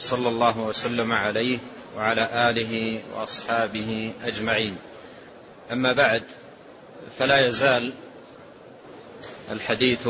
[0.00, 1.58] صلى الله وسلم عليه
[1.96, 4.76] وعلى آله وأصحابه أجمعين.
[5.72, 6.22] أما بعد
[7.18, 7.92] فلا يزال
[9.50, 10.08] الحديث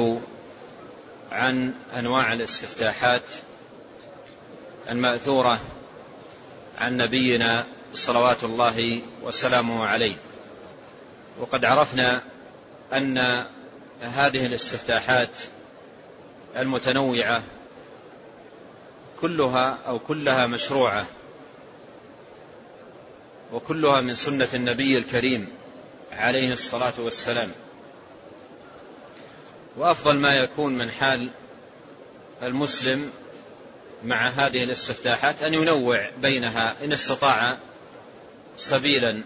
[1.33, 3.23] عن أنواع الاستفتاحات
[4.91, 5.61] المأثورة
[6.79, 10.17] عن نبينا صلوات الله وسلامه عليه.
[11.41, 12.23] وقد عرفنا
[12.93, 13.19] أن
[14.01, 15.31] هذه الاستفتاحات
[16.57, 17.43] المتنوعة
[19.21, 21.07] كلها أو كلها مشروعة.
[23.53, 25.49] وكلها من سنة النبي الكريم
[26.13, 27.53] عليه الصلاة والسلام.
[29.77, 31.29] وأفضل ما يكون من حال
[32.43, 33.11] المسلم
[34.05, 37.57] مع هذه الاستفتاحات أن ينوع بينها إن استطاع
[38.57, 39.23] سبيلا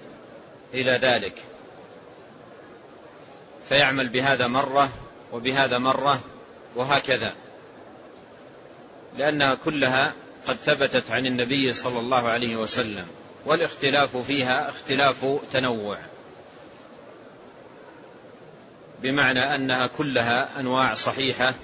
[0.75, 1.35] إلى ذلك.
[3.69, 4.89] فيعمل بهذا مرة
[5.33, 6.21] وبهذا مرة
[6.77, 7.35] وهكذا.
[9.19, 10.13] لأنها كلها
[10.47, 13.07] قد ثبتت عن النبي صلى الله عليه وسلم
[13.47, 15.99] والاختلاف فيها اختلاف تنوع.
[19.03, 21.55] بمعنى أنها كلها أنواع صحيحة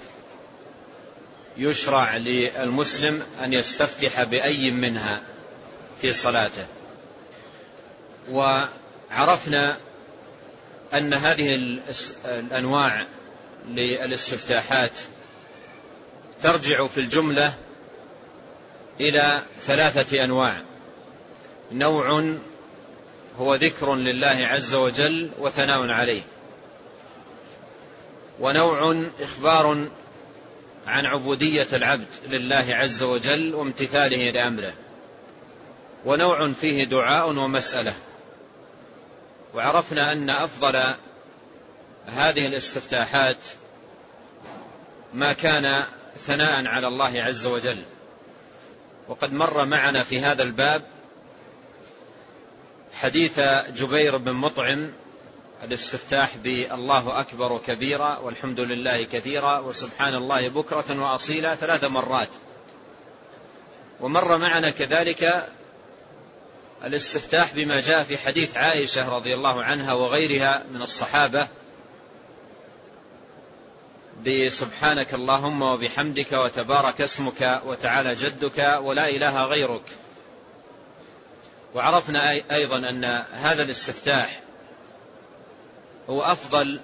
[1.57, 5.21] يشرع للمسلم أن يستفتح بأي منها
[6.01, 6.67] في صلاته.
[8.31, 9.77] وعرفنا
[10.95, 11.55] أن هذه
[12.25, 13.07] الأنواع
[13.69, 14.93] للاستفتاحات
[16.43, 17.55] ترجع في الجملة
[19.01, 20.63] إلى ثلاثة أنواع.
[21.73, 22.35] نوع
[23.39, 26.23] هو ذكر لله عز وجل وثناء عليه.
[28.41, 29.89] ونوع إخبار
[30.87, 34.73] عن عبودية العبد لله عز وجل وامتثاله لأمره.
[36.05, 37.95] ونوع فيه دعاء ومسألة.
[39.55, 40.95] وعرفنا أن أفضل
[42.07, 43.37] هذه الاستفتاحات
[45.15, 45.85] ما كان
[46.17, 47.83] ثناء على الله عز وجل.
[49.09, 50.83] وقد مر معنا في هذا الباب
[53.01, 54.93] حديث جبير بن مطعم
[55.65, 62.29] الاستفتاح بالله أكبر كبيرا والحمد لله كثيرا وسبحان الله بكرة وأصيلا ثلاث مرات.
[64.01, 65.49] ومر معنا كذلك
[66.85, 71.49] الاستفتاح بما جاء في حديث عائشة رضي الله عنها وغيرها من الصحابة
[74.27, 79.83] بسبحانك اللهم وبحمدك وتبارك اسمك وتعالى جدك ولا إله غيرك.
[81.75, 84.41] وعرفنا أيضا أن هذا الاستفتاح
[86.11, 86.81] هو أفضل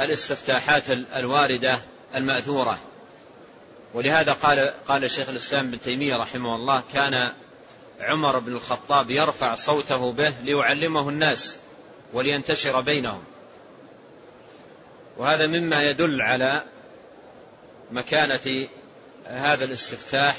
[0.00, 1.80] الاستفتاحات الواردة
[2.14, 2.78] المأثورة.
[3.94, 7.32] ولهذا قال قال الشيخ الإسلام ابن تيمية رحمه الله كان
[8.00, 11.58] عمر بن الخطاب يرفع صوته به ليعلمه الناس
[12.12, 13.22] ولينتشر بينهم.
[15.20, 16.64] وهذا مما يدل على
[17.92, 18.68] مكانة
[19.24, 20.36] هذا الاستفتاح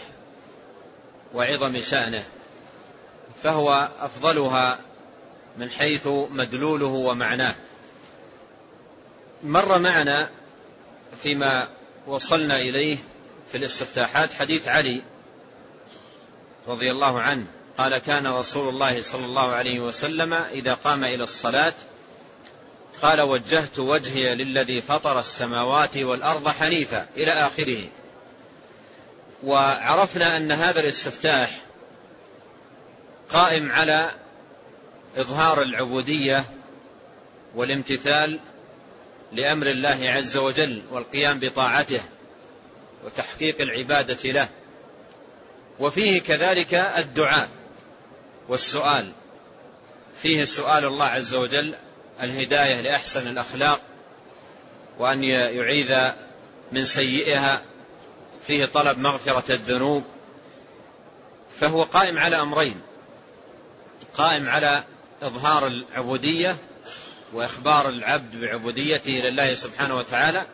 [1.34, 2.24] وعظم شأنه
[3.44, 4.80] فهو أفضلها
[5.58, 7.56] من حيث مدلوله ومعناه.
[9.44, 10.30] مر معنا
[11.24, 11.70] فيما
[12.08, 12.98] وصلنا إليه
[13.52, 15.04] في الاستفتاحات حديث علي
[16.68, 17.46] رضي الله عنه
[17.78, 21.74] قال كان رسول الله صلى الله عليه وسلم إذا قام إلى الصلاة
[23.02, 27.84] قال وجهت وجهي للذي فطر السماوات والأرض حنيفا إلى آخره.
[29.44, 31.60] وعرفنا أن هذا الاستفتاح
[33.30, 34.12] قائم على
[35.18, 36.46] إظهار العبودية
[37.56, 38.40] والامتثال
[39.32, 42.02] لأمر الله عز وجل والقيام بطاعته
[43.06, 44.50] وتحقيق العبادة له.
[45.80, 47.50] وفيه كذلك الدعاء
[48.50, 49.12] والسؤال.
[50.22, 51.76] فيه سؤال الله عز وجل
[52.22, 53.82] الهداية لأحسن الأخلاق
[55.00, 56.12] وأن يعيذ
[56.72, 57.62] من سيئها
[58.48, 60.04] فيه طلب مغفرة الذنوب
[61.60, 62.82] فهو قائم على أمرين.
[64.14, 64.84] قائم على
[65.24, 66.56] إظهار العبودية
[67.34, 70.46] وإخبار العبد بعبوديته لله سبحانه وتعالى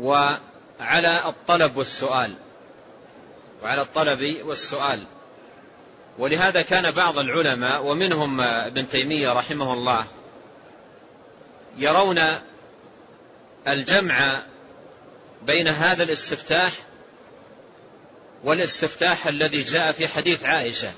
[0.00, 2.34] وعلى الطلب والسؤال
[3.62, 5.06] وعلى الطلب والسؤال.
[6.18, 10.04] ولهذا كان بعض العلماء ومنهم ابن تيمية رحمه الله
[11.78, 12.20] يرون
[13.68, 14.42] الجمع
[15.42, 16.72] بين هذا الاستفتاح
[18.44, 20.92] والاستفتاح الذي جاء في حديث عائشة.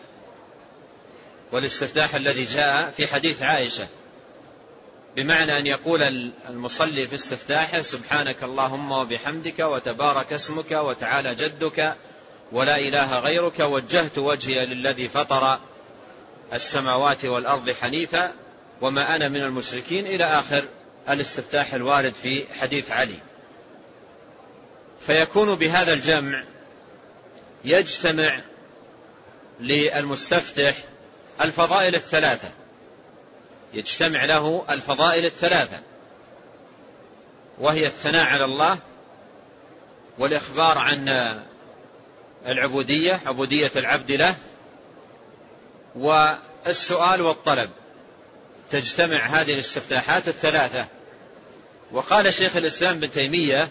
[1.52, 3.88] والاستفتاح الذي جاء في حديث عائشة.
[5.16, 11.94] بمعنى أن يقول المصلي في استفتاحه سبحانك اللهم وبحمدك وتبارك اسمك وتعالى جدك
[12.52, 15.58] ولا إله غيرك وجهت وجهي للذي فطر
[16.52, 18.32] السماوات والأرض حنيفا
[18.80, 20.64] وما أنا من المشركين إلى آخر
[21.08, 23.18] الاستفتاح الوارد في حديث علي.
[25.06, 26.44] فيكون بهذا الجمع
[27.64, 28.40] يجتمع
[29.60, 30.74] للمستفتح
[31.40, 32.48] الفضائل الثلاثة.
[33.74, 35.80] يجتمع له الفضائل الثلاثة.
[37.58, 38.78] وهي الثناء على الله
[40.18, 41.08] والإخبار عن
[42.46, 44.34] العبودية عبودية العبد له
[45.96, 47.70] والسؤال والطلب.
[48.70, 50.86] تجتمع هذه الاستفتاحات الثلاثة.
[51.92, 53.68] وقال شيخ الإسلام بن تيمية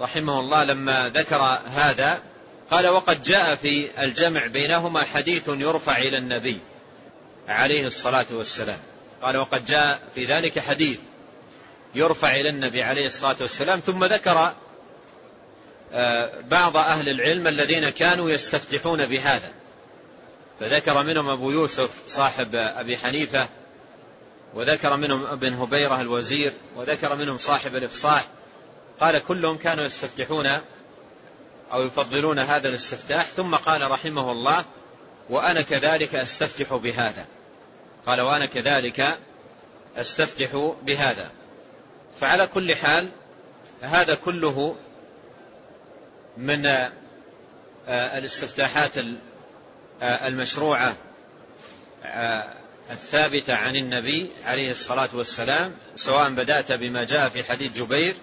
[0.00, 2.22] رحمه الله لما ذكر هذا
[2.70, 6.60] قال وقد جاء في الجمع بينهما حديث يرفع إلى النبي
[7.48, 8.78] عليه الصلاة والسلام.
[9.22, 10.98] قال وقد جاء في ذلك حديث
[11.94, 13.80] يرفع إلى النبي عليه الصلاة والسلام.
[13.80, 14.54] ثم ذكر
[16.50, 19.52] بعض أهل العلم الذين كانوا يستفتحون بهذا.
[20.60, 23.48] فذكر منهم أبو يوسف صاحب أبي حنيفة
[24.54, 28.26] وذكر منهم ابن هبيرة الوزير وذكر منهم صاحب الإفصاح.
[29.00, 30.46] قال كلهم كانوا يستفتحون
[31.72, 33.24] أو يفضلون هذا الاستفتاح.
[33.24, 34.64] ثم قال رحمه الله
[35.30, 37.26] وأنا كذلك أستفتح بهذا.
[38.06, 39.18] قال وأنا كذلك
[39.96, 41.30] أستفتح بهذا.
[42.20, 43.08] فعلى كل حال
[43.80, 44.76] هذا كله
[46.40, 46.90] من آه،
[47.88, 48.98] الاستفتاحات
[50.02, 50.96] آه، المشروعة
[52.04, 52.54] آه،
[52.90, 58.14] الثابتة عن النبي عليه الصلاة والسلام سواء بدأت بما جاء في حديث جبير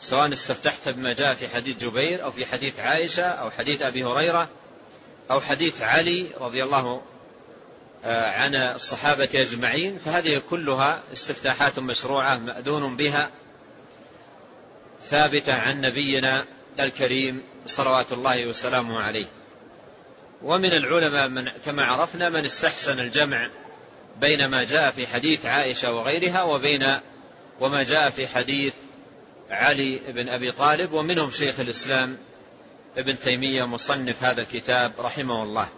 [0.00, 4.48] سواء استفتحت بما جاء في حديث جبير أو في حديث عائشة أو حديث أبي هريرة
[5.30, 7.02] أو حديث علي رضي الله
[8.04, 13.30] آه، عن الصحابة أجمعين فهذه كلها استفتاحات مشروعة مأذون بها
[15.08, 16.44] ثابتة عن نبينا
[16.80, 19.26] الكريم صلوات الله وسلامه عليه.
[20.42, 23.50] ومن العلماء من كما عرفنا من استحسن الجمع
[24.20, 27.00] بين ما جاء في حديث عائشة وغيرها وبين
[27.60, 28.74] وما جاء في حديث
[29.50, 32.18] علي بن أبي طالب ومنهم شيخ الإسلام
[32.96, 35.68] ابن تيمية مصنف هذا الكتاب رحمه الله.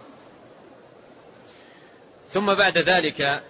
[2.33, 3.43] ثم بعد ذلك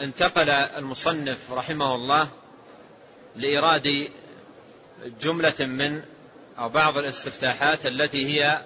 [0.00, 2.28] انتقل المصنف رحمه الله
[3.36, 4.08] لإيراد
[5.20, 6.02] جملة من
[6.58, 8.58] أو بعض الاستفتاحات التي هي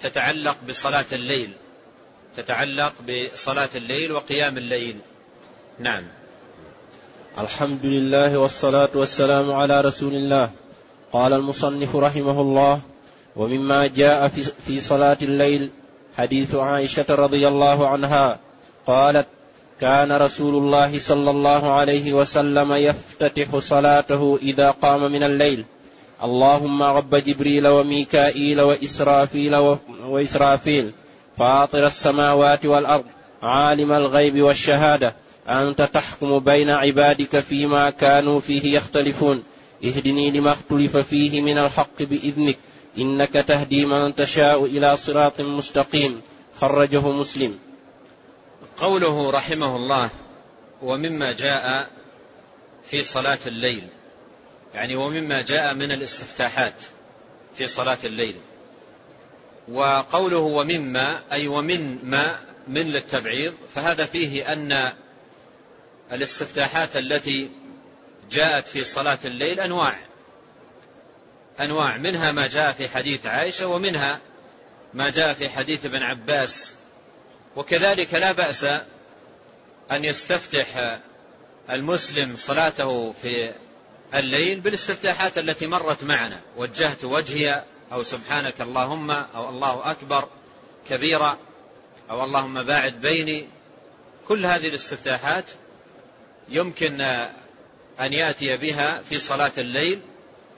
[0.00, 1.52] تتعلق بصلاة الليل
[2.36, 4.96] تتعلق بصلاة الليل وقيام الليل.
[5.78, 6.04] نعم.
[7.38, 10.50] الحمد لله والصلاة والسلام على رسول الله.
[11.12, 12.80] قال المصنف رحمه الله
[13.36, 14.28] ومما جاء
[14.66, 15.70] في, صلاة الليل
[16.16, 18.38] حديث عائشة رضي الله عنها
[18.86, 19.26] قالت
[19.80, 25.64] كان رسول الله صلى الله عليه وسلم يفتتح صلاته إذا قام من الليل.
[26.22, 29.56] اللهم رب جبريل وميكائيل وإسرافيل
[30.06, 30.92] وإسرافيل
[31.38, 33.04] فاطر السماوات والأرض
[33.42, 35.16] عالم الغيب والشهادة
[35.48, 39.42] أنت تحكم بين عبادك فيما كانوا فيه يختلفون.
[39.84, 42.58] اهدني لما اختلف فيه من الحق بإذنك
[42.98, 46.20] إنك تهدي من تشاء إلى صراط مستقيم.
[46.60, 47.54] خرجه مسلم.
[48.82, 50.10] قوله رحمه الله
[50.82, 51.90] ومما جاء
[52.90, 53.88] في صلاة الليل.
[54.74, 56.74] يعني ومما جاء من الاستفتاحات
[57.56, 58.36] في صلاة الليل.
[59.68, 64.92] وقوله ومما أي ومن ما من للتبعيض فهذا فيه أن
[66.12, 67.50] الاستفتاحات التي
[68.30, 70.06] جاءت في صلاة الليل أنواع.
[71.60, 74.20] أنواع منها ما جاء في حديث عائشة ومنها
[74.94, 76.81] ما جاء في حديث ابن عباس
[77.56, 78.64] وكذلك لا بأس
[79.90, 80.98] أن يستفتح
[81.70, 83.54] المسلم صلاته في
[84.14, 86.40] الليل بالاستفتاحات التي مرت معنا.
[86.56, 90.28] وجهت وجهي أو سبحانك اللهم أو الله أكبر
[90.90, 91.38] كبيرا
[92.10, 93.48] أو اللهم باعد بيني.
[94.28, 95.44] كل هذه الاستفتاحات
[96.48, 97.00] يمكن
[98.00, 100.00] أن يأتي بها في صلاة الليل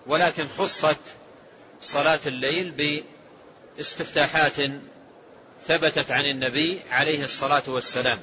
[0.07, 1.01] ولكن خصت
[1.83, 3.01] صلاة الليل
[3.77, 4.55] باستفتاحات
[5.67, 8.19] ثبتت عن النبي عليه الصلاة والسلام.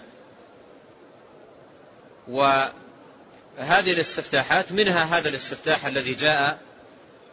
[2.28, 2.72] وهذه
[3.94, 6.60] الاستفتاحات منها هذا الاستفتاح الذي جاء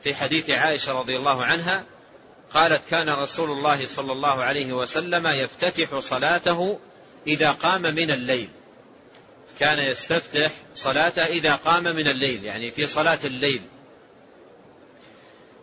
[0.05, 1.85] في حديث عائشة رضي الله عنها
[2.55, 6.79] قالت كان رسول الله صلى الله عليه وسلم يفتتح صلاته
[7.27, 8.49] إذا قام من الليل.
[9.61, 13.63] كان يستفتح صلاته إذا قام من الليل يعني في صلاة الليل.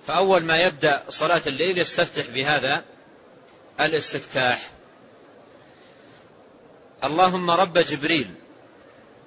[0.07, 2.83] فأول ما يبدأ صلاة الليل يستفتح بهذا
[3.79, 4.69] الاستفتاح.
[7.03, 8.31] اللهم رب جبريل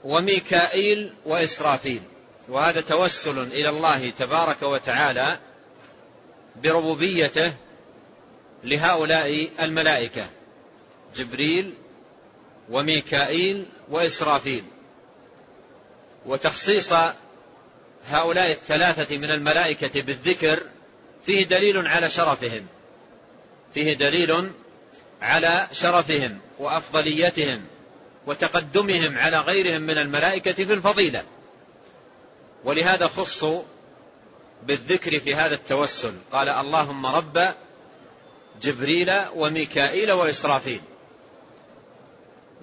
[0.05, 2.03] وميكائيل وإسرافيل.
[2.49, 5.39] وهذا توسل إلى الله تبارك وتعالى
[6.57, 7.53] بربوبيته
[8.65, 10.27] لهؤلاء الملائكة.
[11.17, 11.75] جبريل
[12.71, 14.65] وميكائيل وإسرافيل.
[16.27, 16.93] وتخصيص
[18.07, 20.63] هؤلاء الثلاثة من الملائكة بالذكر
[21.27, 22.67] فيه دليل على شرفهم.
[23.75, 24.53] فيه دليل
[25.23, 27.65] على شرفهم وأفضليتهم
[28.27, 31.25] وتقدمهم على غيرهم من الملائكة في الفضيلة.
[32.65, 33.63] ولهذا خصوا
[34.63, 36.15] بالذكر في هذا التوسل.
[36.33, 37.55] قال اللهم رب
[38.63, 40.81] جبريل وميكائيل وإسرافيل.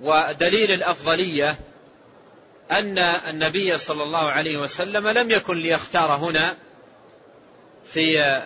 [0.01, 1.59] ودليل الأفضلية
[2.71, 6.55] أن النبي صلى الله عليه وسلم لم يكن ليختار هنا
[7.93, 8.41] في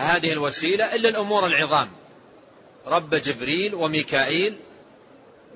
[0.00, 1.90] هذه الوسيلة إلا الأمور العظام.
[2.86, 4.56] رب جبريل وميكائيل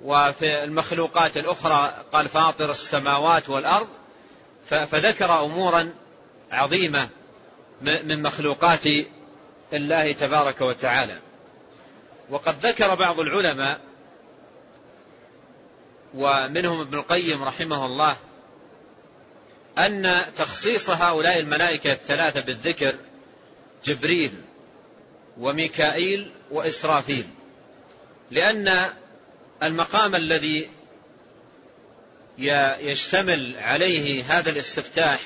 [0.05, 3.89] وفي المخلوقات الأخرى قال فاطر السماوات والأرض
[4.67, 5.95] فذكر أمورا
[6.51, 7.09] عظيمة
[7.83, 8.87] من مخلوقات
[9.73, 11.19] الله تبارك وتعالى.
[12.31, 13.81] وقد ذكر بعض العلماء
[16.15, 18.17] ومنهم ابن القيم رحمه الله
[19.79, 22.95] أن تخصيص هؤلاء الملائكة الثلاثة بالذكر
[23.85, 24.33] جبريل
[25.39, 27.27] وميكائيل وإسرافيل.
[28.31, 28.89] لأن
[29.63, 30.71] المقام الذي
[32.81, 35.21] يشتمل عليه هذا الاستفتاح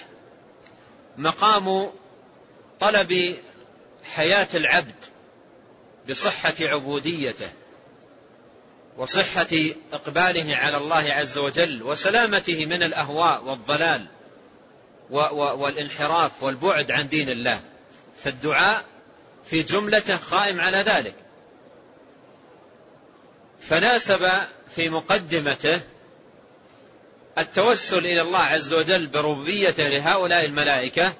[1.17, 1.91] مقام
[2.81, 3.37] طلب
[4.15, 4.95] حياة العبد
[6.09, 7.49] بصحة عبوديته
[8.97, 9.47] وصحة
[9.93, 14.07] إقباله على الله عز وجل وسلامته من الأهواء والضلال
[15.11, 17.61] والانحراف والبعد عن دين الله.
[18.25, 18.85] فالدعاء
[19.47, 21.15] في جملته قائم على ذلك.
[23.61, 24.31] فناسب
[24.77, 25.81] في مقدمته
[27.39, 31.13] التوسل إلى الله عز وجل بربوبيته لهؤلاء الملائكة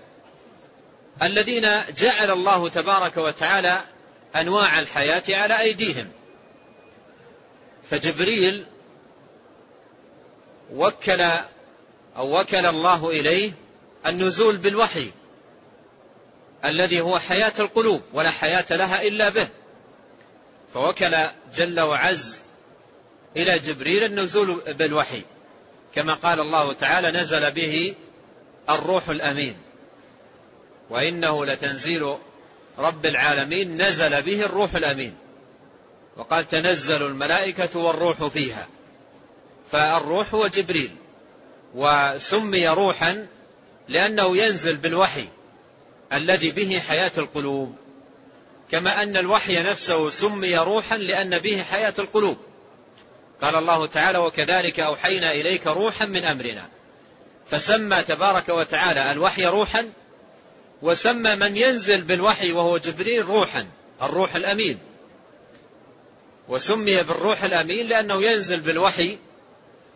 [1.23, 3.81] الذين جعل الله تبارك وتعالى
[4.37, 6.09] أنواع الحياة على أيديهم.
[7.91, 8.67] فجبريل
[10.73, 11.21] وكل
[12.17, 13.53] أو وكل الله إليه
[14.07, 15.13] النزول بالوحي.
[16.65, 19.49] الذي هو حياة القلوب ولا حياة لها إلا به.
[20.75, 21.17] فوكل
[21.57, 22.39] جل وعز
[23.37, 25.23] إلى جبريل النزول بالوحي.
[25.95, 27.95] كما قال الله تعالى نزل به
[28.71, 29.57] الروح الأمين.
[30.91, 32.17] وإنه لتنزيل
[32.79, 35.15] رب العالمين نزل به الروح الأمين.
[36.17, 38.69] وقال تنزل الملائكة والروح فيها.
[39.73, 40.91] فالروح هو جبريل
[41.75, 43.27] وسمي روحا
[43.89, 45.29] لأنه ينزل بالوحي.
[46.13, 47.77] الذي به حياة القلوب
[48.71, 52.37] كما أن الوحي نفسه سمي روحا لأن به حياة القلوب.
[53.43, 56.69] قال الله تعالى وكذلك أوحينا إليك روحا من أمرنا.
[57.47, 59.91] فسمى تبارك وتعالى الوحي روحا
[60.83, 63.67] وسمى من ينزل بالوحي وهو جبريل روحا
[64.03, 64.79] الروح الأمين.
[66.49, 69.19] وسمي بالروح الأمين لأنه ينزل بالوحي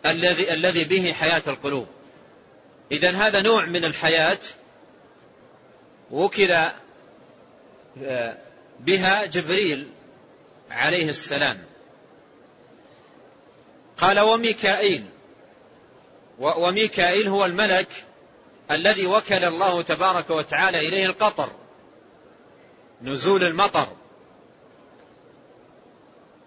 [0.05, 1.87] الذي الذي به حياة القلوب.
[2.91, 4.39] إذا هذا نوع من الحياة
[6.13, 6.51] وكل
[8.03, 8.37] آه،
[8.79, 9.89] بها جبريل
[10.71, 11.63] عليه السلام.
[13.97, 15.05] قال وميكائيل
[16.39, 17.87] وميكائيل هو الملك
[18.71, 21.49] الذي وكل الله تبارك وتعالى إليه القطر
[23.01, 23.87] نزول المطر.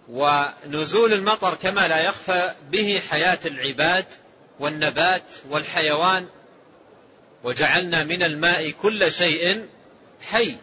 [0.08, 4.06] ونزول المطر كما لا يخفى به حياة العباد
[4.60, 6.26] والنبات والحيوان
[7.44, 9.66] وجعلنا من الماء كل شيء
[10.22, 10.56] حي.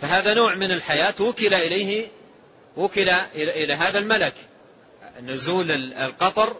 [0.00, 2.08] فهذا نوع من الحياة وكل إليه
[2.76, 4.34] وكل إلى هذا الملك.
[5.22, 6.56] نزول القطر.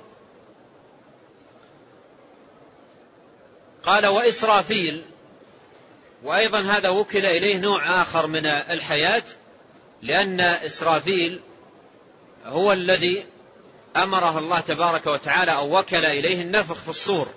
[3.83, 5.05] قال وإسرافيل.
[6.23, 9.23] وأيضا هذا وكل إليه نوع آخر من الحياة
[10.03, 11.41] لأن إسرافيل
[12.45, 13.25] هو الذي
[13.97, 17.29] أمره الله تبارك وتعالى أو وكل إليه النفخ في الصور.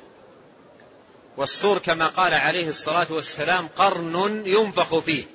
[1.38, 5.26] والصور كما قال عليه الصلاة والسلام قرن ينفخ فيه.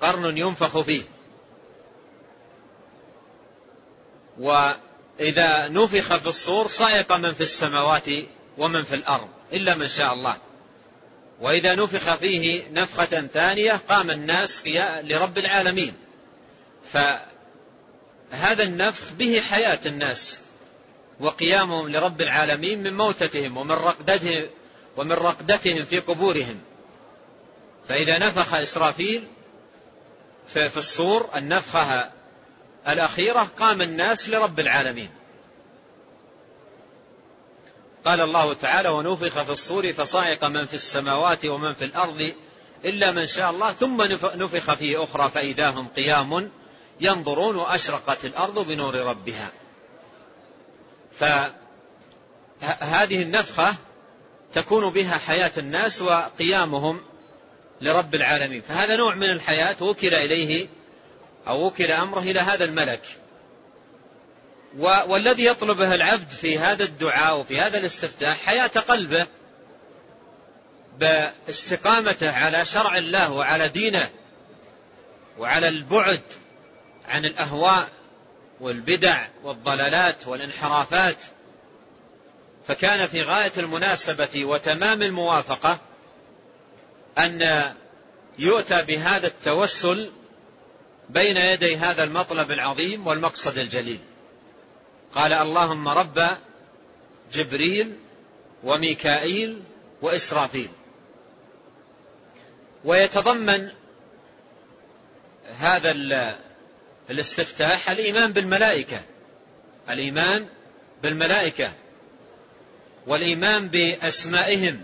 [0.00, 1.02] قرن ينفخ فيه.
[4.38, 8.06] وإذا نفخ في الصور صائق من في السماوات
[8.58, 10.36] ومن في الأرض إلا من شاء الله.
[11.40, 14.62] وإذا نفخ فيه نفخة ثانية قام الناس
[15.02, 15.94] لرب العالمين.
[16.92, 20.40] فهذا النفخ به حياة الناس.
[21.22, 24.46] وقيامهم لرب العالمين من موتتهم ومن رقدتهم
[24.96, 26.60] ومن رقدتهم في قبورهم.
[27.88, 29.24] فإذا نفخ إسرافيل
[30.46, 32.10] في الصور النفخة
[32.88, 35.10] الأخيرة قام الناس لرب العالمين.
[38.04, 42.32] قال الله تعالى ونفخ في الصور فصعق من في السماوات ومن في الأرض
[42.84, 44.02] إلا من شاء الله ثم
[44.34, 46.50] نفخ فيه أخرى فإذا هم قيام
[47.00, 49.52] ينظرون وأشرقت الأرض بنور ربها.
[51.18, 53.74] فهذه النفخة
[54.54, 57.00] تكون بها حياة الناس وقيامهم
[57.80, 58.62] لرب العالمين.
[58.62, 60.68] فهذا نوع من الحياة وكل إليه
[61.46, 63.02] أو وكل أمره إلى هذا الملك.
[64.78, 69.26] والذي يطلبه العبد في هذا الدعاء وفي هذا الاستفتاح حياة قلبه
[70.98, 74.10] باستقامته على شرع الله وعلى دينه
[75.38, 76.20] وعلى البعد
[77.08, 77.88] عن الأهواء
[78.62, 81.16] والبدع والضلالات والانحرافات
[82.66, 85.78] فكان في غاية المناسبة وتمام الموافقة
[87.18, 87.62] أن
[88.38, 90.10] يؤتى بهذا التوسل
[91.08, 94.00] بين يدي هذا المطلب العظيم والمقصد الجليل.
[95.14, 96.26] قال اللهم رب
[97.32, 97.96] جبريل
[98.64, 99.62] وميكائيل
[100.02, 100.68] وإسرافيل.
[102.84, 103.70] ويتضمن
[105.58, 105.90] هذا
[107.10, 109.00] الاستفتاح الإيمان بالملائكة.
[109.90, 110.46] الإيمان
[111.02, 111.72] بالملائكة.
[113.06, 114.82] والإيمان بأسمائهم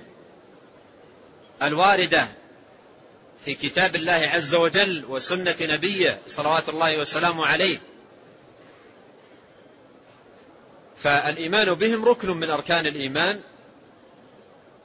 [1.62, 2.28] الواردة
[3.44, 7.78] في كتاب الله عز وجل وسنة نبيه صلوات الله وسلامه عليه.
[11.02, 13.40] فالإيمان بهم ركن من أركان الإيمان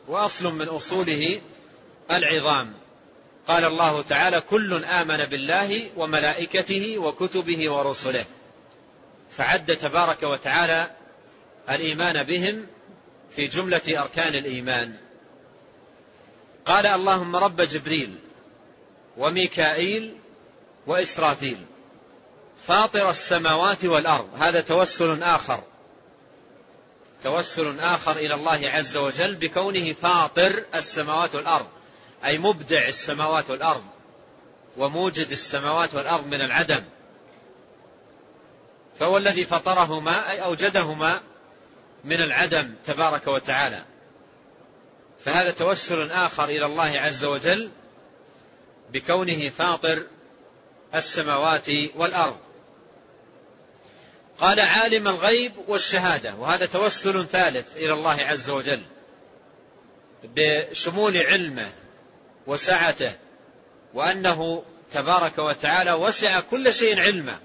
[0.08, 1.42] وأصل من أصوله
[2.12, 2.74] العظام.
[3.48, 8.26] قال الله تعالى كل آمن بالله وملائكته وكتبه ورسله.
[9.38, 10.92] فعد تبارك وتعالى
[11.70, 12.68] الإيمان بهم
[13.36, 14.98] في جملة أركان الإيمان.
[16.66, 18.16] قال اللهم رب جبريل
[19.18, 20.16] وميكائيل
[20.88, 21.58] وإسرافيل
[22.68, 24.30] فاطر السماوات والأرض.
[24.40, 25.64] هذا توسل آخر.
[27.24, 31.68] توسل آخر إلى الله عز وجل بكونه فاطر السماوات والأرض.
[32.26, 33.84] أي مبدع السماوات والأرض
[34.78, 36.84] وموجد السماوات والأرض من العدم.
[39.00, 41.20] فهو الذي فطرهما أي أوجدهما
[42.04, 43.84] من العدم تبارك وتعالى.
[45.20, 47.72] فهذا توسل آخر إلى الله عز وجل
[48.94, 50.04] بكونه فاطر
[50.96, 52.38] السماوات والأرض.
[54.38, 58.82] قال عالم الغيب والشهادة وهذا توسل ثالث إلى الله عز وجل
[60.24, 61.72] بشمول علمه
[62.48, 63.12] وسعته
[63.94, 67.40] وأنه تبارك وتعالى وسع كل شيء علما.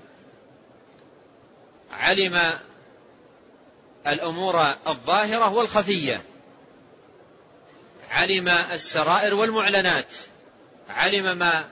[1.90, 2.58] علم
[4.06, 6.22] الأمور الظاهرة والخفية.
[8.10, 10.12] علم السرائر والمعلنات.
[10.88, 11.64] علم ما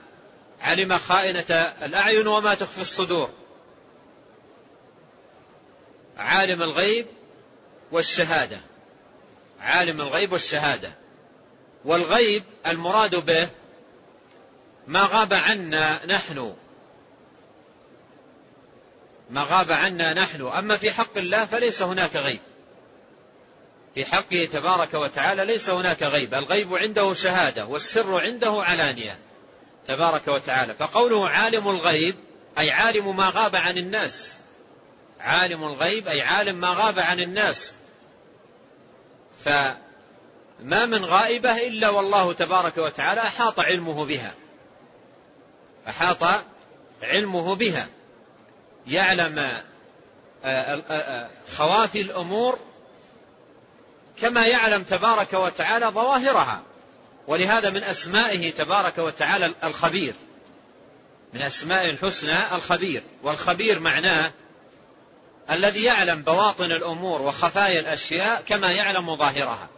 [0.61, 3.29] علم خائنة الأعين وما تخفي الصدور.
[6.17, 7.05] عالم الغيب
[7.91, 8.59] والشهادة.
[9.59, 11.06] عالم الغيب والشهادة.
[11.85, 13.49] والغيب المراد به
[14.87, 16.55] ما غاب عنا نحن.
[19.29, 20.41] ما غاب عنا نحن.
[20.41, 22.39] أما في حق الله فليس هناك غيب.
[23.95, 26.33] في حقه تبارك وتعالى ليس هناك غيب.
[26.33, 29.19] الغيب عنده شهادة والسر عنده علانية
[29.87, 30.73] تبارك وتعالى.
[30.73, 32.15] فقوله عالم الغيب
[32.57, 34.37] أي عالم ما غاب عن الناس.
[35.19, 37.73] عالم الغيب أي عالم ما غاب عن الناس.
[40.59, 44.33] فما من غائبة إلا والله تبارك وتعالى أحاط علمه بها.
[45.87, 46.43] أحاط
[47.03, 47.87] علمه بها.
[48.87, 49.63] يعلم آه،
[50.43, 52.59] آه، آه، خوافي الأمور
[54.21, 56.61] كما يعلم تبارك وتعالى ظواهرها.
[57.27, 60.13] ولهذا من أسمائه تبارك وتعالى الخبير.
[61.33, 63.03] من أسماء الحسنى الخبير.
[63.23, 64.31] والخبير معناه
[65.51, 69.69] الذي يعلم بواطن الأمور وخفايا الأشياء كما يعلم ظاهرها.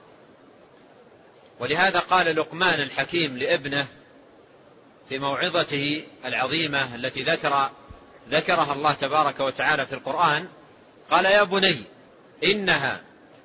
[1.60, 3.88] ولهذا قال لقمان الحكيم لابنه
[5.10, 7.70] في موعظته العظيمة التي ذكر
[8.30, 10.48] ذكرها الله تبارك وتعالى في القرآن
[11.12, 11.84] قال يا بني
[12.44, 13.02] إنها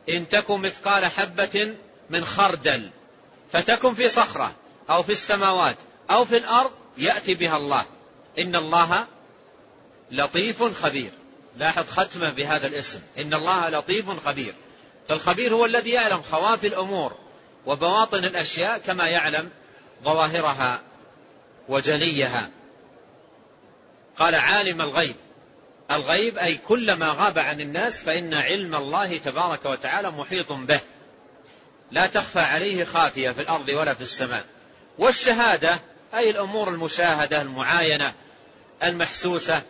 [0.08, 1.74] إن تكن مثقال حبة
[2.10, 2.90] من خردل
[3.52, 4.54] فتكن في صخرة
[4.90, 5.76] أو في السماوات
[6.10, 7.84] أو في الأرض يأتي بها الله.
[8.38, 9.06] إن الله
[10.10, 11.10] لطيف خبير.
[11.56, 13.00] لاحظ ختمة بهذا الاسم.
[13.18, 14.54] إن الله لطيف خبير.
[15.08, 17.16] فالخبير هو الذي يعلم خوافي الأمور.
[17.66, 19.50] وبواطن الأشياء كما يعلم
[20.04, 20.80] ظواهرها
[21.68, 22.50] وجليها.
[24.16, 25.16] قال عالم الغيب.
[25.90, 30.80] الغيب أي كل ما غاب عن الناس فإن علم الله تبارك وتعالى محيط به.
[31.90, 34.44] لا تخفى عليه خافية في الأرض ولا في السماء.
[34.98, 35.78] والشهادة
[36.14, 38.12] أي الأمور المشاهدة المعاينة
[38.82, 39.62] المحسوسة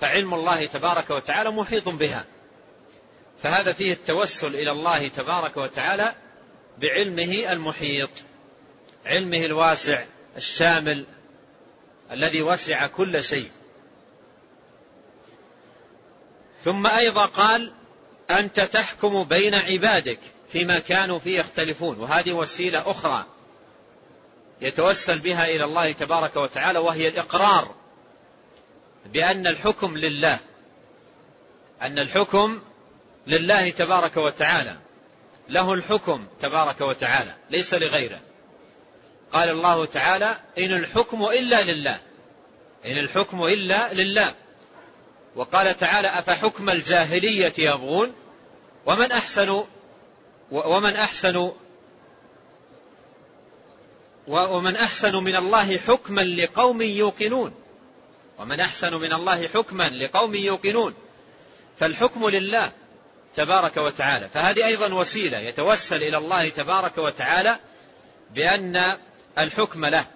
[0.00, 2.24] فعلم الله تبارك وتعالى محيط بها.
[3.42, 6.14] فهذا فيه التوسل إلى الله تبارك وتعالى
[6.78, 8.10] بعلمه المحيط
[9.06, 10.04] علمه الواسع
[10.36, 11.04] الشامل
[12.10, 13.50] الذي وسع كل شيء.
[16.64, 17.72] ثم أيضا قال
[18.30, 21.98] أنت تحكم بين عبادك فيما كانوا فيه يختلفون.
[21.98, 23.26] وهذه وسيلة أخرى
[24.60, 27.74] يتوسل بها إلى الله تبارك وتعالى وهي الإقرار
[29.06, 30.38] بأن الحكم لله
[31.82, 32.62] أن الحكم
[33.26, 34.76] لله تبارك وتعالى.
[35.48, 38.20] له الحكم تبارك وتعالى ليس لغيره.
[39.32, 42.00] قال الله تعالى إن الحكم إلا لله.
[42.86, 44.34] إن الحكم إلا لله.
[45.36, 48.14] وقال تعالى أفحكم الجاهلية يبغون؟
[48.86, 49.64] ومن أحسن
[50.50, 51.52] ومن أحسن
[54.26, 57.54] ومن أحسن من الله حكما لقوم يوقنون.
[58.38, 60.94] ومن أحسن من الله حكما لقوم يوقنون.
[61.80, 62.72] فالحكم لله.
[63.36, 64.28] تبارك وتعالى.
[64.34, 67.58] فهذه أيضا وسيلة يتوسل إلى الله تبارك وتعالى
[68.34, 68.96] بأن
[69.38, 70.06] الحكم له.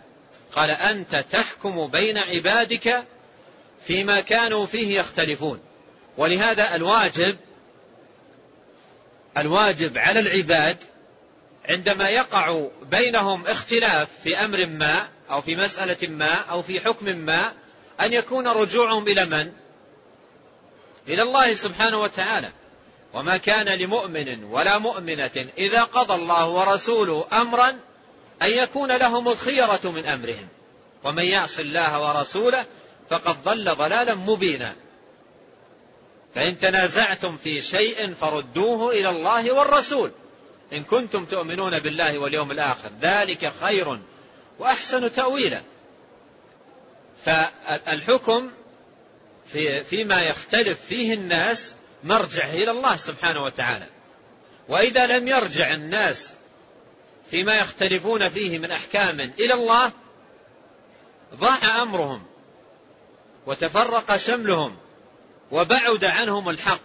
[0.52, 3.04] قال أنت تحكم بين عبادك
[3.84, 5.60] فيما كانوا فيه يختلفون.
[6.16, 7.36] ولهذا الواجب
[9.38, 10.76] الواجب على العباد
[11.68, 17.52] عندما يقع بينهم اختلاف في أمر ما أو في مسألة ما أو في حكم ما
[18.00, 19.52] أن يكون رجوعهم إلى من؟
[21.08, 22.50] إلى الله سبحانه وتعالى.
[23.14, 27.68] وما كان لمؤمن ولا مؤمنة إذا قضى الله ورسوله أمرا
[28.42, 30.48] أن يكون لهم الخيرة من أمرهم.
[31.04, 32.66] ومن يعص الله ورسوله
[33.10, 34.74] فقد ضل ضلالا مبينا.
[36.34, 40.10] فإن تنازعتم في شيء فردوه إلى الله والرسول.
[40.72, 43.98] إن كنتم تؤمنون بالله واليوم الآخر ذلك خير
[44.58, 45.62] وأحسن تأويلا.
[47.24, 48.50] فالحكم
[49.52, 53.86] في فيما يختلف فيه الناس مرجع إلى الله سبحانه وتعالى.
[54.68, 56.32] وإذا لم يرجع الناس
[57.30, 59.92] فيما يختلفون فيه من أحكام إلى الله
[61.34, 62.22] ضاع أمرهم
[63.46, 64.76] وتفرق شملهم
[65.50, 66.80] وبعد عنهم الحق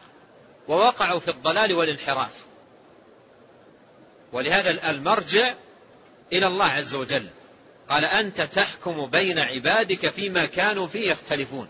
[0.68, 2.32] ووقعوا في الضلال والانحراف.
[4.34, 5.54] ولهذا المرجع
[6.34, 7.28] إلى الله عز وجل.
[7.90, 11.68] قال أنت تحكم بين عبادك فيما كانوا فيه يختلفون.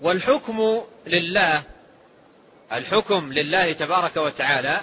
[0.00, 1.62] والحكم لله
[2.74, 4.80] الحكم لله تبارك وتعالى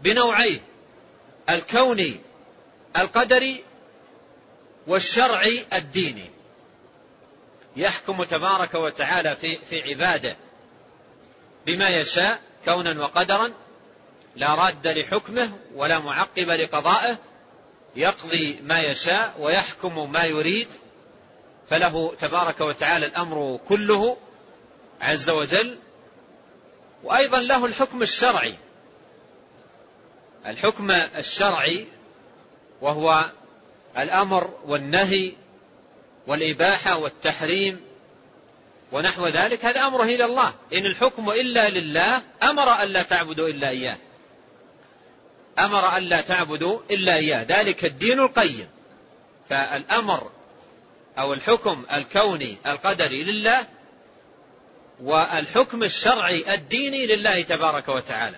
[0.00, 0.60] بنوعين
[1.50, 2.20] الكوني
[2.96, 3.64] القدري
[4.86, 6.30] والشرعي الديني.
[7.76, 10.36] يحكم تبارك وتعالى في, في عباده
[11.66, 13.52] بما يشاء كونا وقدرا
[14.36, 17.18] لا راد لحكمه ولا معقب لقضائه
[17.96, 20.68] يقضي ما يشاء ويحكم ما يريد
[21.68, 24.16] فله تبارك وتعالى الأمر كله
[25.00, 25.78] عز وجل
[27.04, 28.54] وأيضا له الحكم الشرعي.
[30.46, 31.86] الحكم الشرعي
[32.80, 33.24] وهو
[33.98, 35.32] الأمر والنهي
[36.26, 37.80] والإباحة والتحريم
[38.92, 39.64] ونحو ذلك.
[39.64, 40.54] هذا أمره إلى الله.
[40.72, 43.96] إن الحكم إلا لله أمر ألا تعبدوا إلا إياه.
[45.58, 47.42] أمر ألا تعبدوا إلا إياه.
[47.42, 48.68] ذلك الدين القيم.
[49.48, 50.30] فالأمر
[51.18, 53.66] أو الحكم الكوني القدري لله
[55.02, 58.36] والحكم الشرعي الديني لله تبارك وتعالى.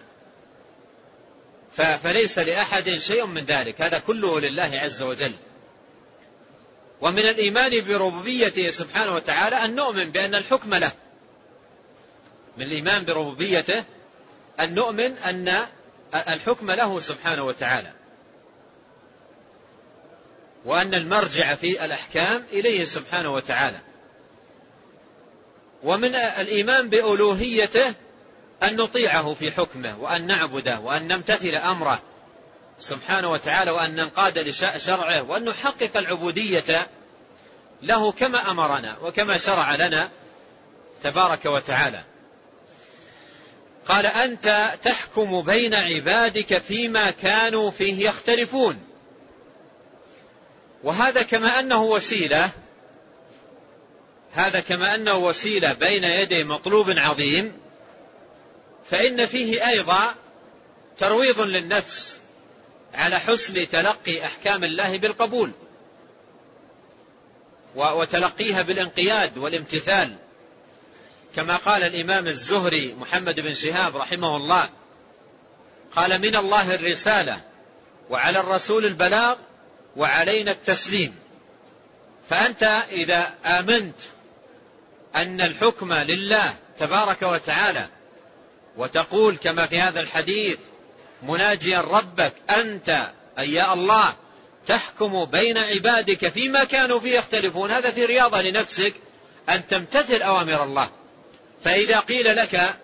[2.03, 3.81] فليس لأحد شيء من ذلك.
[3.81, 5.33] هذا كله لله عز وجل.
[7.01, 10.93] ومن الإيمان بربوبيته سبحانه وتعالى أن نؤمن بأن الحكم له.
[12.57, 13.85] من الإيمان بربوبيته
[14.61, 15.67] أن نؤمن أن
[16.15, 17.93] الحكم له سبحانه وتعالى.
[20.65, 23.79] وأن المرجع في الأحكام إليه سبحانه وتعالى.
[25.83, 27.95] ومن الإيمان بألوهيته
[28.63, 32.03] أن نطيعه في حكمه وأن نعبده وأن نمتثل أمره
[32.79, 36.87] سبحانه وتعالى وأن ننقاد لشرعه وأن نحقق العبودية
[37.83, 40.11] له كما أمرنا وكما شرع لنا
[41.03, 42.05] تبارك وتعالى.
[43.89, 48.79] قال أنت تحكم بين عبادك فيما كانوا فيه يختلفون.
[50.83, 52.51] وهذا كما أنه وسيلة
[54.33, 57.53] هذا كما أنه وسيلة بين يدي مطلوب عظيم
[58.91, 60.15] فإن فيه أيضا
[60.99, 62.19] ترويض للنفس
[62.95, 65.51] على حسن تلقي أحكام الله بالقبول
[67.75, 70.17] وتلقيها بالانقياد والامتثال.
[71.37, 74.69] كما قال الإمام الزهري محمد بن شهاب رحمه الله
[75.97, 77.41] قال من الله الرسالة
[78.11, 79.37] وعلى الرسول البلاغ
[79.97, 81.15] وعلينا التسليم.
[82.31, 83.95] فأنت إذا آمنت
[85.17, 87.87] أن الحكم لله تبارك وتعالى.
[88.77, 90.59] وتقول كما في هذا الحديث
[91.23, 94.17] مناجيا ربك أنت أي يا الله
[94.67, 97.71] تحكم بين عبادك فيما كانوا فيه يختلفون.
[97.71, 98.95] هذا في رياضة لنفسك
[99.49, 100.91] أن تمتثل أوامر الله.
[101.65, 102.75] فإذا قيل لك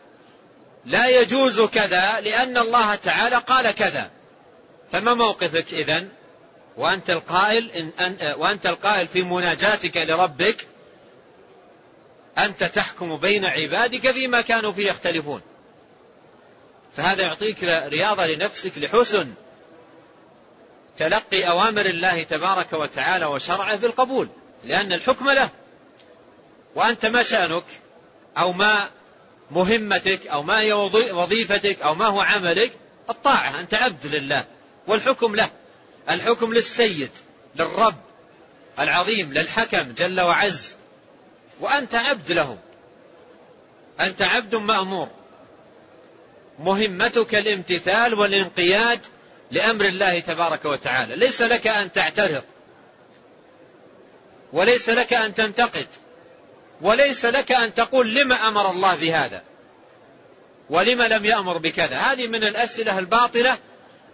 [0.87, 4.11] لا يجوز كذا لأن الله تعالى قال كذا.
[4.93, 6.09] فما موقفك إذن؟
[6.77, 10.67] وأنت القائل إن أن وأنت القائل في مناجاتك لربك
[12.39, 15.41] أنت تحكم بين عبادك فيما كانوا فيه يختلفون.
[16.97, 19.33] فهذا يعطيك رياضة لنفسك لحسن
[20.99, 24.29] تلقي أوامر الله تبارك وتعالى وشرعه بالقبول
[24.65, 25.49] لأن الحكم له.
[26.75, 27.65] وأنت ما شأنك
[28.39, 28.91] أو ما
[29.51, 30.73] مهمتك أو ما هي
[31.13, 32.73] وظيفتك أو ما هو عملك
[33.11, 34.45] الطاعة أنت عبد لله
[34.87, 35.51] والحكم له.
[36.11, 37.11] الحكم للسيد
[37.57, 37.97] للرب
[38.79, 40.78] العظيم للحكم جل وعز.
[41.61, 42.59] وأنت عبد له.
[44.01, 45.09] أنت عبد مأمور.
[46.59, 49.01] مهمتك الامتثال والانقياد
[49.51, 51.17] لأمر الله تبارك وتعالى.
[51.17, 52.45] ليس لك أن تعترض.
[54.53, 55.87] وليس لك أن تنتقد.
[56.81, 59.43] وليس لك أن تقول لما أمر الله بهذا؟
[60.71, 63.59] ولما لم يأمر بكذا؟ هذه من الأسئلة الباطلة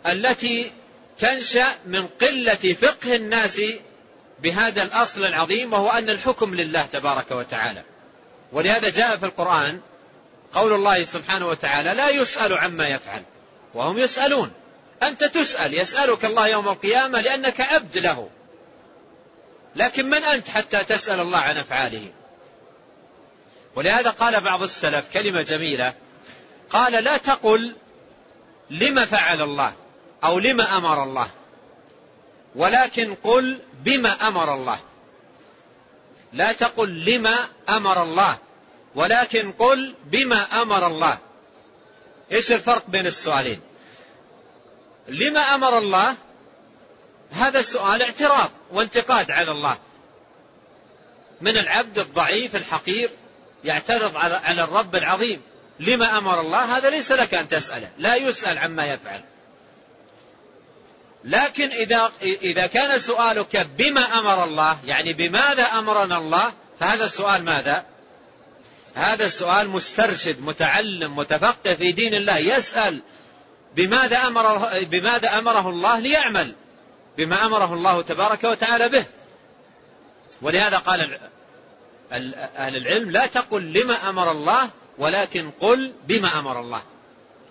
[0.06, 0.72] التي
[1.18, 3.60] تنشأ من قلة فقه الناس
[4.44, 7.82] بهذا الأصل العظيم وهو أن الحكم لله تبارك وتعالى.
[8.52, 9.80] ولهذا جاء في القرآن
[10.54, 13.22] قول الله سبحانه وتعالى لا يسأل عما يفعل.
[13.74, 14.52] وهم يسألون.
[15.02, 18.30] أنت تسأل يسألك الله يوم القيامة لأنك عبد له.
[19.76, 22.12] لكن من أنت حتى تسأل الله عن أفعاله؟
[23.76, 25.94] ولهذا قال بعض السلف كلمة جميلة.
[26.70, 27.76] قال لا تقل
[28.70, 29.72] لما فعل الله
[30.24, 31.28] أو لما أمر الله.
[32.54, 34.78] ولكن قل بما أمر الله.
[36.32, 38.38] لا تقل لما أمر الله
[38.94, 41.18] ولكن قل بما أمر الله.
[42.32, 43.60] إيش الفرق بين السؤالين؟
[45.08, 46.14] لما أمر الله؟
[47.32, 49.78] هذا السؤال اعتراض وانتقاد على الله.
[51.40, 53.10] من العبد الضعيف الحقير
[53.64, 55.42] يعترض على الرب العظيم.
[55.80, 59.20] لما أمر الله؟ هذا ليس لك أن تسأله لا يسأل عما يفعل.
[61.24, 67.84] لكن إذا, إذا كان سؤالك بما أمر الله يعني بماذا أمرنا الله فهذا السؤال ماذا؟
[68.94, 73.02] هذا السؤال مسترشد متعلم متفقه في دين الله يسأل
[73.76, 76.54] بماذا أمره, بماذا أمره الله ليعمل؟
[77.18, 79.04] بما أمره الله تبارك وتعالى به.
[80.42, 81.18] ولهذا قال
[82.56, 86.82] أهل العلم لا تقل لما أمر الله ولكن قل بما أمر الله.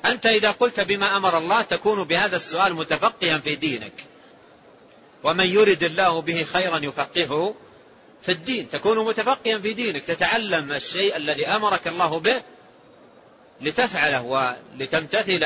[0.06, 3.94] أنت إذا قلت بما أمر الله تكون بهذا السؤال متفقها في دينك.
[5.24, 7.56] ومن يرد الله به خيرا يفقهه
[8.22, 8.70] في الدين.
[8.70, 10.06] تكون متفقها في دينك.
[10.06, 12.42] تتعلم الشيء الذي أمرك الله به
[13.62, 15.46] لتفعله ولتمتثل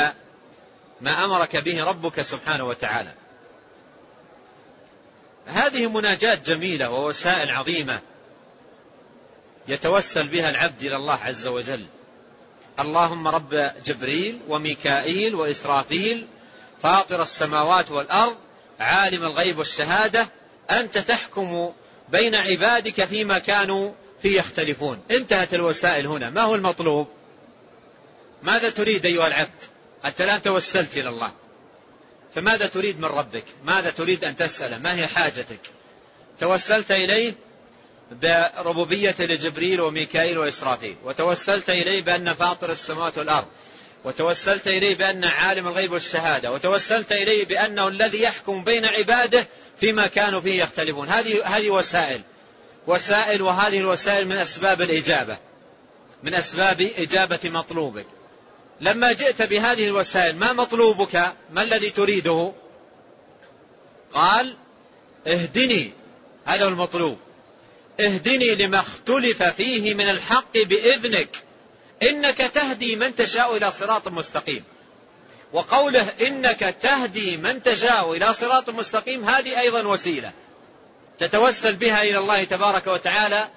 [1.02, 3.13] ما أمرك به ربك سبحانه وتعالى.
[5.48, 8.00] هذه مناجات جميلة ووسائل عظيمة
[9.67, 11.86] يتوسل بها العبد إلى الله عز وجل.
[12.80, 16.28] اللهم رب جبريل وميكائيل وإسرافيل
[16.84, 18.36] فاطر السماوات والأرض
[18.80, 20.30] عالم الغيب والشهادة
[20.72, 21.72] أنت تحكم
[22.10, 25.00] بين عبادك فيما كانوا فيه يختلفون.
[25.12, 26.30] انتهت الوسائل هنا.
[26.30, 27.08] ما هو المطلوب؟
[28.44, 29.63] ماذا تريد أيها العبد؟
[30.06, 31.32] أنت الآن توسلت إلى الله.
[32.36, 35.60] فماذا تريد من ربك؟ ماذا تريد أن تسأله؟ ما هي حاجتك؟
[36.40, 37.34] توسلت إليه؟
[38.12, 40.96] بربوبية لجبريل وميكائيل وإسرافيل.
[41.04, 43.48] وتوسلت إليه بأن فاطر السماوات والأرض.
[44.06, 46.52] وتوسلت إليه بأن عالم الغيب والشهادة.
[46.52, 49.48] وتوسلت إليه بأنه الذي يحكم بين عباده
[49.80, 51.10] فيما كانوا فيه يختلفون.
[51.10, 52.22] هذه هذه وسائل.
[52.88, 55.38] وسائل وهذه الوسائل من أسباب الإجابة.
[56.24, 58.06] من أسباب إجابة مطلوبك.
[58.82, 62.52] لما جئت بهذه الوسائل ما مطلوبك؟ ما الذي تريده؟
[64.13, 64.56] قال
[65.28, 65.93] اهدني.
[66.46, 67.17] هذا هو المطلوب.
[68.00, 71.30] اهدني لما اختلف فيه من الحق بإذنك.
[72.04, 74.64] إنك تهدي من تشاء إلى صراط مستقيم.
[75.54, 80.32] وقوله إنك تهدي من تشاء إلى صراط مستقيم هذه أيضا وسيلة
[81.20, 83.48] تتوسل بها إلى الله تبارك وتعالى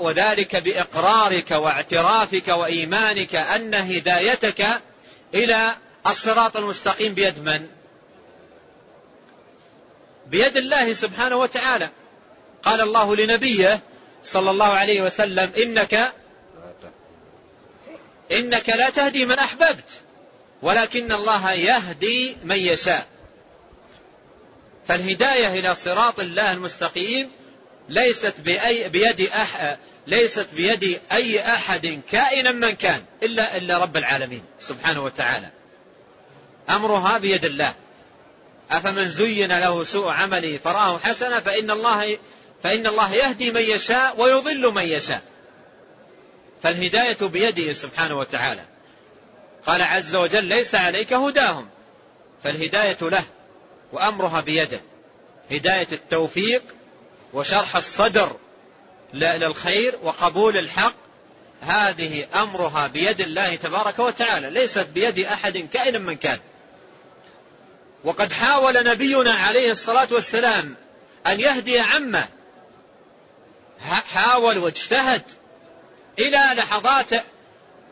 [0.00, 4.66] وذلك بإقرارك واعترافك وإيمانك أن هدايتك
[5.34, 5.74] إلى
[6.06, 7.66] الصراط المستقيم بيد من؟
[10.26, 11.90] بيد الله سبحانه وتعالى.
[12.62, 13.80] قال الله لنبيه
[14.24, 16.12] صلى الله عليه وسلم إنك
[18.32, 19.84] إنك لا تهدي من أحببت
[20.62, 23.06] ولكن الله يهدي من يشاء.
[24.88, 27.30] فالهداية إلى صراط الله المستقيم
[27.88, 34.42] ليست بأي بيد أح ليست بيد أي أحد كائنا من كان إلا إلا رب العالمين
[34.60, 35.50] سبحانه وتعالى.
[36.70, 37.74] أمرها بيد الله.
[38.70, 42.18] أفمن زين له سوء عمله فرآه حسنا فإن الله
[42.62, 45.22] فإن الله يهدي من يشاء ويضل من يشاء.
[46.62, 48.64] فالهداية بيده سبحانه وتعالى.
[49.66, 51.68] قال عز وجل ليس عليك هداهم.
[52.44, 53.24] فالهداية له
[53.92, 54.80] وأمرها بيده.
[55.50, 56.62] هداية التوفيق
[57.32, 58.36] وشرح الصدر
[59.14, 60.94] للخير وقبول الحق.
[61.60, 64.50] هذه أمرها بيد الله تبارك وتعالى.
[64.50, 66.38] ليست بيد أحد كائن من كان.
[68.04, 70.76] وقد حاول نبينا عليه الصلاة والسلام
[71.26, 72.28] أن يهدي عمه
[73.84, 75.22] حاول واجتهد
[76.18, 77.10] إلى لحظات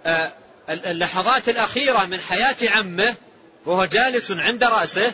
[0.06, 0.32] آه،
[0.68, 3.14] اللحظات الأخيرة من حياة عمه
[3.66, 5.12] وهو جالس عند رأسه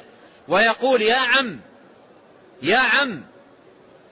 [0.48, 1.60] ويقول يا عم
[2.62, 3.24] يا عم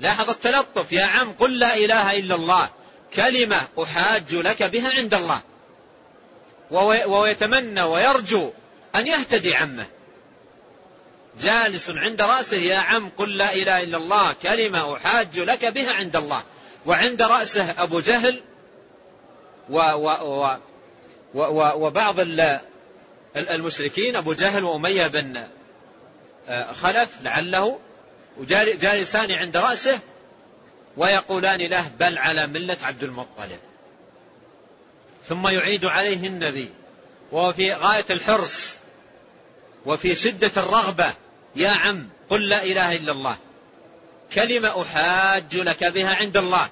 [0.01, 2.71] لاحظ التلطف يا عم قل لا إله إلا الله
[3.15, 5.41] كلمة أحاج لك بها عند الله.
[6.71, 8.51] وهو يتمنى ويرجو
[8.97, 9.87] أن يهتدي عمه.
[11.41, 16.17] جالس عند رأسه يا عم قل لا إله إلا الله كلمة أحاج لك بها عند
[16.17, 16.43] الله.
[16.87, 18.41] وعند رأسه أبو جهل
[19.71, 20.09] و و
[21.35, 22.17] و و وبعض
[23.37, 25.47] المشركين أبو جهل وأمية بن
[26.49, 27.79] آه، خلف لعله
[28.39, 29.99] وجالسان عند رأسه
[30.97, 33.59] ويقولان له بل على ملة عبد المطلب.
[35.29, 36.71] ثم يعيد عليه النبي.
[37.33, 38.77] وهو في غاية الحرص
[39.87, 41.13] وفي شدة الرغبة.
[41.57, 43.37] يا عم قل لا إله إلا الله.
[44.33, 46.69] كلمة أحاج لك بها عند الله.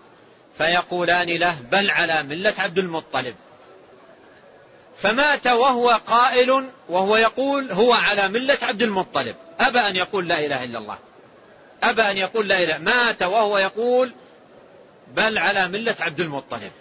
[0.59, 3.35] فيقولان له بل على ملة عبد المطلب.
[4.97, 9.37] فمات وهو قائل وهو يقول هو على ملة عبد المطلب.
[9.61, 10.99] أبى أن يقول لا إله إلا الله.
[11.83, 12.79] أبى أن يقول لا إله.
[12.79, 14.13] مات وهو يقول
[15.15, 16.73] بل على ملة عبد المطلب.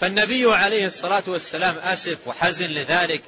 [0.00, 3.22] فالنبي عليه الصلاة والسلام أسف وحزن لذلك.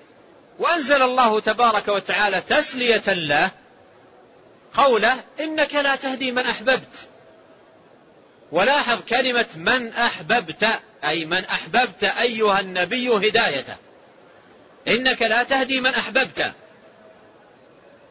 [0.59, 3.51] وأنزل الله تبارك وتعالى تسلية له
[4.75, 7.09] قوله إنك لا تهدي من أحببت.
[8.53, 10.69] ولاحظ كلمة من أحببت
[11.05, 13.77] أي من أحببت أيها النبي هدايته.
[14.89, 16.53] إنك لا تهدي من أحببت.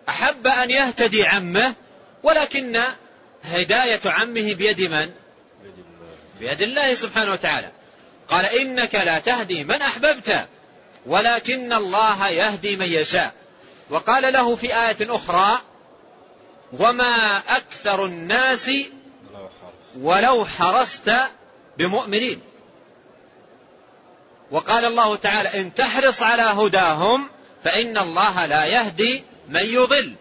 [0.09, 1.73] أحب أن يهتدي عمه
[2.23, 2.81] ولكن
[3.43, 5.11] هداية عمه بيد من؟
[6.39, 6.93] بيد الله.
[6.93, 7.71] سبحانه وتعالى.
[8.27, 10.47] قال إنك لا تهدي من أحببت.
[11.05, 13.33] ولكن الله يهدي من يشاء.
[13.89, 15.61] وقال له في آية أخرى
[16.79, 18.71] وما أكثر الناس
[19.99, 21.11] ولو حرصت
[21.77, 22.41] بمؤمنين.
[24.51, 27.29] وقال الله تعالى إن تحرص على هداهم
[27.63, 30.15] فإن الله لا يهدي من يضل.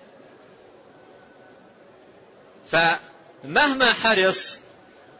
[2.72, 4.58] فمهما حرص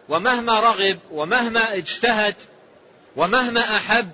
[0.09, 2.35] ومهما رغب ومهما اجتهد
[3.17, 4.11] ومهما أحب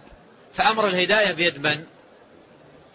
[0.54, 1.84] فأمر الهداية بيد من؟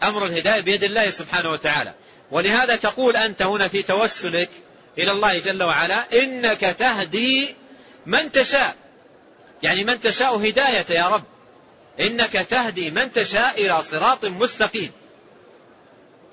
[0.04, 1.94] أمر الهداية بيد الله سبحانه وتعالى.
[2.32, 4.50] ولهذا تقول أنت هنا في توسلك
[4.98, 7.56] إلى الله جل وعلا إنك تهدي
[8.06, 8.76] من تشاء.
[9.64, 11.24] يعني من تشاء هداية يا رب.
[12.00, 14.92] إنك تهدي من تشاء إلى صراط مستقيم.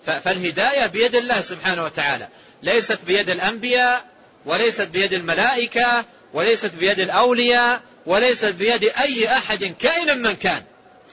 [0.06, 2.28] فالهداية بيد الله سبحانه وتعالى.
[2.62, 4.04] ليست بيد الأنبياء
[4.46, 6.04] وليست بيد الملائكة
[6.34, 10.62] وليست بيد الأولياء وليست بيد أي أحد كائنا من كان.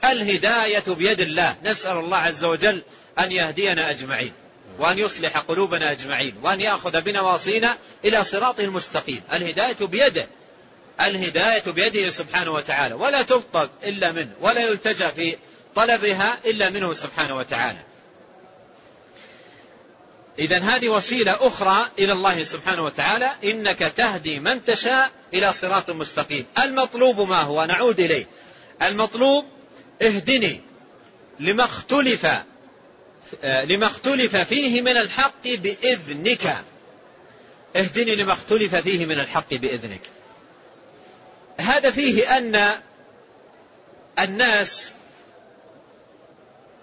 [0.06, 1.56] الهداية بيد الله.
[1.64, 2.82] نسأل الله عز وجل
[3.20, 4.34] أن يهدينا أجمعين
[4.80, 9.22] وأن يصلح قلوبنا أجمعين وأن يأخذ بنواصينا إلى صراطه المستقيم.
[9.34, 10.28] الهداية بيده
[11.02, 12.96] الهداية بيده سبحانه وتعالى.
[12.96, 15.38] ولا تطلب إلا منه ولا يلتجى في
[15.76, 17.80] طلبها إلا منه سبحانه وتعالى.
[20.40, 23.36] إذا هذه وسيلة أخرى إلى الله سبحانه وتعالى.
[23.44, 26.46] إنك تهدي من تشاء إلى صراط مستقيم.
[26.64, 28.28] المطلوب ما هو؟ نعود إليه.
[28.82, 29.46] المطلوب
[30.02, 30.62] اهدني
[31.40, 32.28] لما اختلف
[33.44, 36.64] آه، لما اختلف فيه من الحق بإذنك.
[37.76, 40.02] اهدني لما اختلف فيه من الحق بإذنك.
[41.60, 42.72] هذا فيه أن
[44.20, 44.92] الناس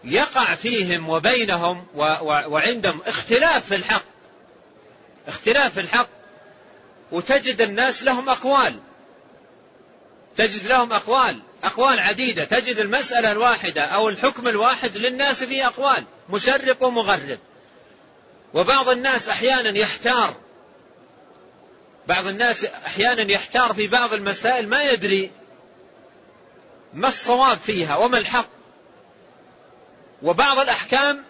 [0.05, 1.87] يقع فيهم وبينهم
[2.25, 4.05] وعندهم اختلاف في الحق.
[5.29, 6.09] اختلاف في الحق.
[7.13, 8.81] وتجد الناس لهم أقوال.
[10.37, 11.41] تجد لهم أقوال.
[11.65, 12.45] أقوال عديدة.
[12.45, 16.05] تجد المسألة الواحدة أو الحكم الواحد للناس فيه أقوال.
[16.31, 17.39] مشرق ومغرب.
[18.55, 20.37] وبعض الناس أحيانا يحتار.
[22.09, 25.31] بعض الناس أحيانا يحتار في بعض المسائل ما يدري
[26.95, 28.49] ما الصواب فيها وما الحق.
[30.23, 31.25] وبعض الأحكام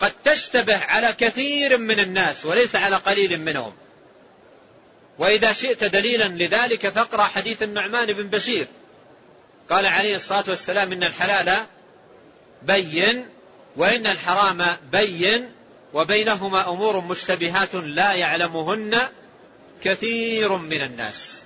[0.00, 3.72] قد تشتبه على كثير من الناس وليس على قليل منهم.
[5.18, 8.66] وإذا شئت دليلا لذلك فاقرأ حديث النعمان بن بشير.
[9.70, 11.56] قال عليه الصلاة والسلام إن الحلال
[12.62, 13.28] بين
[13.76, 15.52] وإن الحرام بين
[15.94, 18.98] وبينهما أمور مشتبهات لا يعلمهن
[19.82, 21.42] كثير من الناس.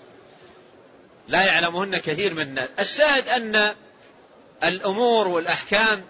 [1.28, 2.68] لا يعلمهن كثير من الناس.
[2.78, 3.74] الشاهد أن
[4.64, 6.02] الأمور والأحكام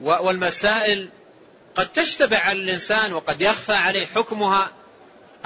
[0.00, 1.08] والمسائل
[1.74, 4.70] قد تشتبه على الإنسان وقد يخفى عليه حكمها.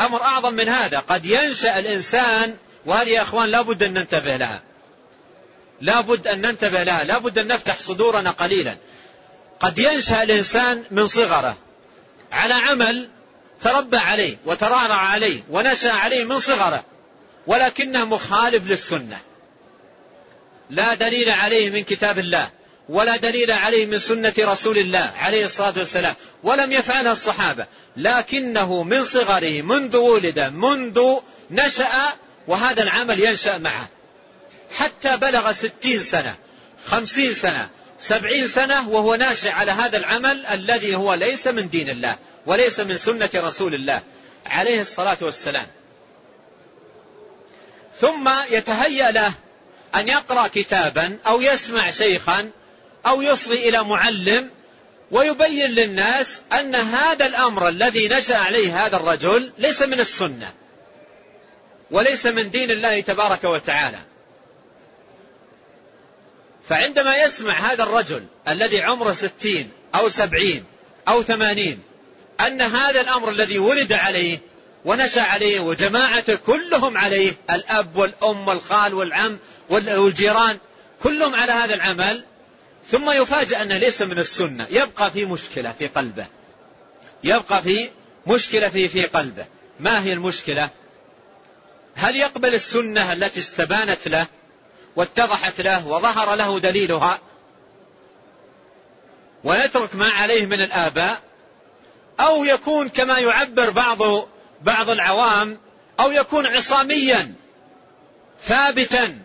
[0.00, 1.00] أمر أعظم من هذا.
[1.00, 2.56] قد ينشأ الإنسان
[2.86, 4.67] وهذه يا أخوان لا بد أن ننتبه لها.
[5.80, 8.76] لا بد أن ننتبه لها لا بد أن نفتح صدورنا قليلا.
[9.60, 11.56] قد ينشأ الإنسان من صغره
[12.32, 13.08] على عمل
[13.62, 16.84] تربى عليه وترعرع عليه ونشأ عليه من صغره
[17.46, 19.18] ولكنه مخالف للسنة.
[20.70, 22.50] لا دليل عليه من كتاب الله
[22.88, 27.66] ولا دليل عليه من سنة رسول الله عليه الصلاة والسلام ولم يفعلها الصحابة.
[27.96, 31.16] لكنه من صغره منذ ولد منذ
[31.50, 31.92] نشأ
[32.46, 33.88] وهذا العمل ينشأ معه.
[34.76, 36.36] حتى بلغ ستين سنة
[36.86, 37.68] خمسين سنة
[38.00, 42.98] سبعين سنة وهو ناشئ على هذا العمل الذي هو ليس من دين الله وليس من
[42.98, 44.02] سنة رسول الله
[44.46, 45.66] عليه الصلاة والسلام.
[48.00, 49.32] ثم يتهيأ له
[49.94, 52.50] أن يقرأ كتابا أو يسمع شيخا
[53.06, 54.50] أو يصغي إلى معلم
[55.10, 60.52] ويبين للناس أن هذا الأمر الذي نشأ عليه هذا الرجل ليس من السنة
[61.90, 63.98] وليس من دين الله تبارك وتعالى.
[66.68, 70.64] فعندما يسمع هذا الرجل الذي عمره ستين أو سبعين
[71.08, 71.82] أو ثمانين
[72.46, 74.38] أن هذا الأمر الذي ولد عليه
[74.84, 79.38] ونشأ عليه وجماعته كلهم عليه الأب والأم والخال والعم
[79.70, 80.58] والجيران
[81.02, 82.24] كلهم على هذا العمل
[82.90, 86.26] ثم يفاجأ أنه ليس من السنة يبقى في مشكلة في قلبه.
[87.24, 87.90] يبقى في
[88.26, 89.46] مشكلة في في قلبه.
[89.80, 90.70] ما هي المشكلة؟
[91.94, 94.26] هل يقبل السنة التي استبانت له؟
[94.98, 97.18] واتضحت له وظهر له دليلها
[99.44, 101.20] ويترك ما عليه من الآباء
[102.20, 103.98] أو يكون كما يعبر بعض
[104.62, 105.58] بعض العوام
[106.00, 107.34] أو يكون عصاميا
[108.42, 109.18] ثابتا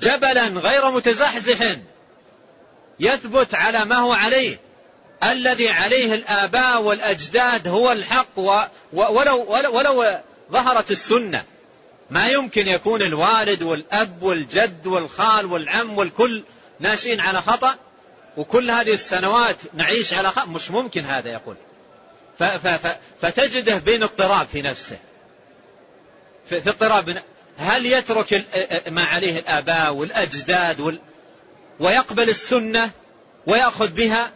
[0.00, 1.76] جبلا غير متزحزح
[3.00, 4.60] يثبت على ما هو عليه.
[5.22, 8.38] الذي عليه الآباء والأجداد هو الحق
[8.92, 10.20] ولو, ولو,
[10.52, 11.44] ظهرت السنة.
[12.12, 16.44] ما يمكن يكون الوالد والأب والجد والخال والعم والكل
[16.80, 17.76] ناشئين على خطأ
[18.36, 21.56] وكل هذه السنوات نعيش على خطأ مش ممكن هذا يقول.
[23.22, 24.96] فتجده بين اضطراب في نفسه.
[26.48, 27.22] في اضطراب
[27.58, 28.44] هل يترك
[28.88, 31.00] ما عليه الآباء والأجداد وال
[31.80, 32.90] ويقبل السنة
[33.46, 34.30] ويأخذ بها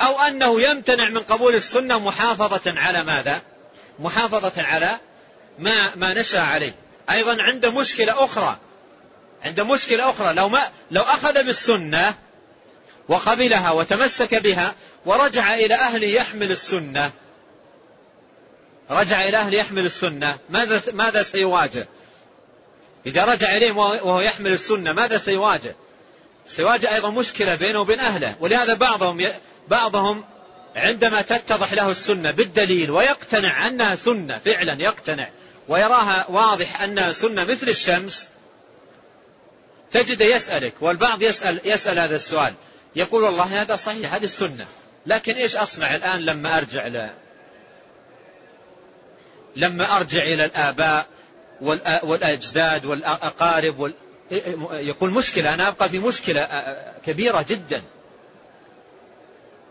[0.00, 3.42] أو أنه يمتنع من قبول السنة محافظة على ماذا؟
[3.98, 5.00] محافظة على
[5.58, 6.85] ما, ما نشأ عليه.
[7.10, 8.56] أيضا عنده مشكلة أخرى.
[9.44, 10.34] عنده مشكلة أخرى.
[10.34, 12.14] لو, ما لو أخذ بالسنة
[13.08, 14.74] وقبلها وتمسك بها
[15.06, 17.10] ورجع إلى أهله يحمل السنة.
[18.90, 20.38] رجع إلى أهله يحمل السنة.
[20.50, 21.88] ماذا, ماذا سيواجه؟
[23.06, 25.74] إذا رجع إليهم وهو يحمل السنة ماذا سيواجه؟
[26.46, 28.36] سيواجه أيضا مشكلة بينه وبين أهله.
[28.40, 29.26] ولهذا بعضهم
[29.68, 30.24] بعضهم
[30.76, 35.30] عندما تتضح له السنة بالدليل ويقتنع أنها سنة فعلا يقتنع.
[35.68, 38.28] ويراها واضح أنها سنة مثل الشمس
[39.92, 42.54] تجد يسألك والبعض يسأل, يسأل هذا السؤال.
[42.96, 44.66] يقول والله هذا صحيح هذه السنة.
[45.06, 47.10] لكن إيش أصنع الآن لما أرجع ل...
[49.56, 51.06] لما أرجع إلى الآباء
[52.02, 53.94] والأجداد والأقارب وال...
[54.70, 56.48] يقول مشكلة أنا أبقى في مشكلة
[57.06, 57.82] كبيرة جدا.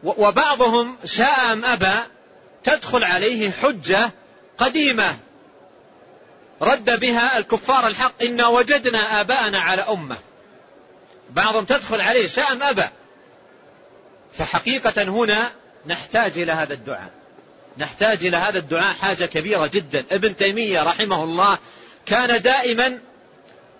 [0.03, 1.99] وبعضهم شاء أم أبى
[2.63, 4.11] تدخل عليه حجة
[4.57, 5.15] قديمة.
[6.61, 10.17] رد بها الكفار الحق إنا وجدنا آباءنا على أمة.
[11.29, 12.85] بعضهم تدخل عليه شاء أبى
[14.33, 15.51] فحقيقة هنا
[15.85, 17.11] نحتاج إلى هذا الدعاء.
[17.77, 20.05] نحتاج إلى هذا الدعاء حاجة كبيرة جدا.
[20.11, 21.57] ابن تيمية رحمه الله
[22.05, 22.99] كان دائما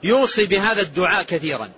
[0.04, 1.72] يوصي بهذا الدعاء كثيرا.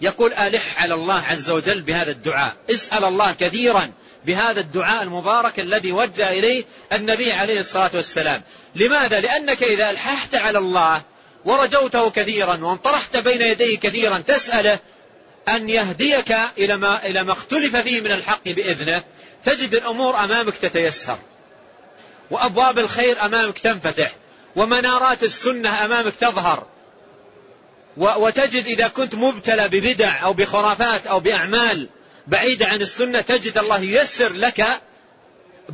[0.00, 2.56] يقول ألح على الله عز وجل بهذا الدعاء.
[2.70, 3.92] اسأل الله كثيرا.
[4.24, 8.42] بهذا الدعاء المبارك الذي وجه إليه النبي عليه الصلاة والسلام.
[8.74, 11.02] لماذا؟ لأنك إذا ألححت على الله
[11.44, 14.78] ورجوته كثيرا وانطرحت بين يديه كثيرا تسأله
[15.48, 19.02] أن يهديك إلى ما, إلى ما اختلف فيه من الحق بإذنه
[19.44, 21.18] تجد الأمور أمامك تتيسر.
[22.30, 24.12] وأبواب الخير أمامك تنفتح.
[24.56, 26.66] ومنارات السنة أمامك تظهر.
[27.96, 31.88] وتجد إذا كنت مبتلى ببدع أو بخرافات أو بأعمال
[32.30, 34.64] بعيدة عن السنة تجد الله ييسر لك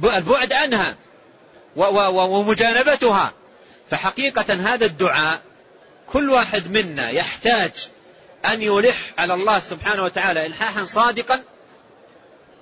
[0.05, 0.97] البعد عنها
[1.77, 3.33] ومجانبتها.
[3.91, 5.43] فحقيقة هذا الدعاء
[6.07, 7.71] كل واحد منا يحتاج
[8.47, 11.43] أن يلح على الله سبحانه وتعالى إلحاحا صادقا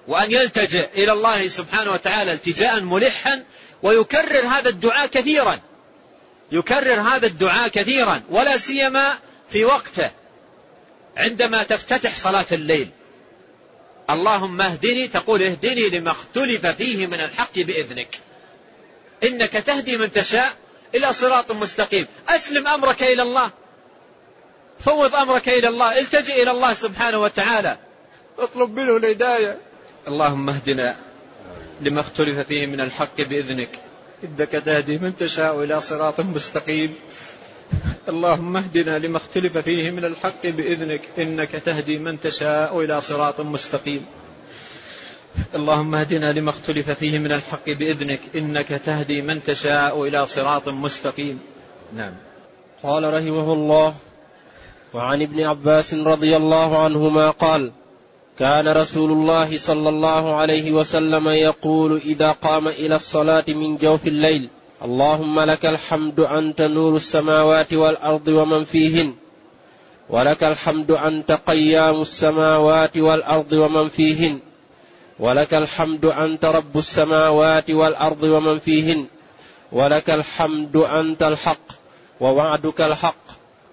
[0.09, 3.45] وأن يلتجئ إلى الله سبحانه وتعالى التجاء ملحا
[3.83, 5.61] ويكرر هذا الدعاء كثيرا.
[6.53, 9.19] يكرر هذا الدعاء كثيرا ولا سيما
[9.51, 10.11] في وقته
[11.17, 12.89] عندما تفتتح صلاة الليل.
[14.11, 18.19] اللهم اهدني تقول اهدني لما اختلف فيه من الحق بإذنك.
[19.25, 20.53] إنك تهدي من تشاء
[20.95, 22.07] إلى صراط مستقيم.
[22.29, 23.51] أسلم أمرك إلى الله.
[24.81, 26.01] فوض أمرك إلى الله.
[26.01, 27.79] التجئ إلى الله سبحانه وتعالى.
[28.39, 29.59] اطلب منه الهداية.
[30.09, 30.97] اللهم اهدنا
[31.81, 33.81] لما اختلف فيه من الحق بإذنك.
[34.25, 36.95] إنك تهدي من تشاء إلى صراط مستقيم.
[38.09, 44.07] اللهم اهدنا لما اختلف فيه من الحق بإذنك إنك تهدي من تشاء إلى صراط مستقيم.
[45.55, 51.39] اللهم اهدنا لما اختلف فيه من الحق بإذنك إنك تهدي من تشاء إلى صراط مستقيم.
[51.97, 52.13] نعم.
[52.83, 53.95] قال رحمه الله
[54.95, 57.73] وعن ابن عباس رضي الله عنهما قال
[58.39, 64.49] كان رسول الله صلى الله عليه وسلم يقول إذا قام إلى الصلاة من جوف الليل
[64.85, 69.15] اللهم لك الحمد أنت نور السماوات والأرض ومن فيهن.
[70.11, 74.39] ولك الحمد أنت قيام السماوات والأرض ومن فيهن.
[75.19, 79.07] ولك الحمد أنت رب السماوات والأرض ومن فيهن.
[79.73, 81.67] ولك الحمد أنت الحق
[82.21, 83.25] ووعدك الحق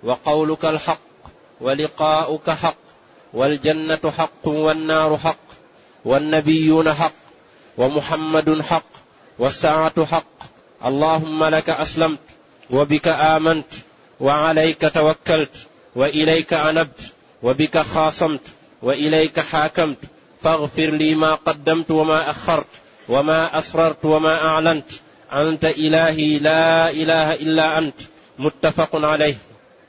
[0.04, 1.00] وقولك الحق
[1.62, 2.84] ولقاؤك حق
[3.34, 5.48] والجنة حق والنار حق
[6.06, 7.20] والنبيون حق
[7.78, 8.92] ومحمد حق
[9.40, 10.31] والساعة حق
[10.86, 12.20] اللهم لك أسلمت
[12.70, 13.74] وبك آمنت
[14.20, 15.56] وعليك توكلت
[15.96, 17.02] وإليك أنبت
[17.44, 18.42] وبك خاصمت
[18.82, 19.98] وإليك حاكمت
[20.44, 22.66] فاغفر لي ما قدمت وما أخرت
[23.10, 24.92] وما أسررت وما أعلنت
[25.34, 27.96] أنت إلهي لا إله إلا أنت
[28.40, 29.36] متفق عليه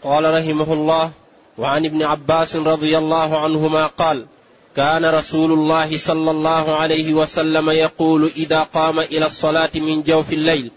[0.02, 1.10] قال رحمه الله
[1.58, 4.26] وعن ابن عباس رضي الله عنهما قال
[4.76, 10.70] كان رسول الله صلى الله عليه وسلم يقول إذا قام إلى الصلاة من جوف الليل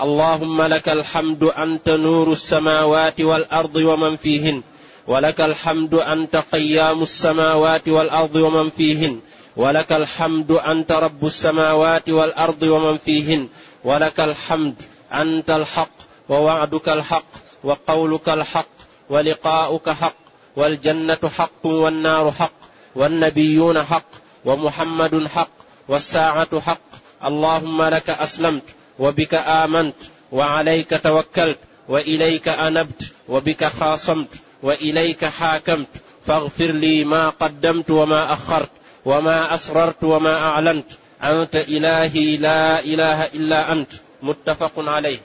[0.00, 4.62] اللهم لك الحمد أنت نور السماوات والأرض ومن فيهن.
[5.06, 9.20] ولك الحمد أنت قيام السماوات والأرض ومن فيهن.
[9.56, 13.48] ولك الحمد أنت رب السماوات والأرض ومن فيهن.
[13.84, 14.74] ولك الحمد
[15.12, 15.96] أنت الحق
[16.28, 17.30] ووعدك الحق
[17.64, 18.74] وقولك الحق
[19.10, 20.16] ولقاؤك حق
[20.56, 22.58] والجنة حق والنار حق
[22.94, 24.10] والنبيون حق
[24.44, 25.50] ومحمد حق
[25.88, 26.88] والساعة حق.
[27.24, 28.62] اللهم لك أسلمت
[28.98, 29.94] وبك آمنت
[30.32, 34.28] وعليك توكلت وإليك أنبت وبك خاصمت
[34.62, 35.88] وإليك حاكمت
[36.26, 38.70] فاغفر لي ما قدمت وما أخرت
[39.04, 40.86] وما أسررت وما أعلنت
[41.22, 43.92] أنت إلهي لا إله إلا أنت
[44.22, 45.18] متفق عليه.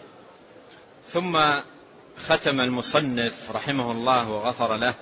[1.14, 1.40] ثم
[2.28, 4.94] ختم المصنف رحمه الله وغفر له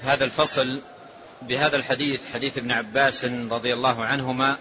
[0.00, 0.80] هذا الفصل
[1.42, 4.56] بهذا الحديث حديث ابن عباس رضي الله عنهما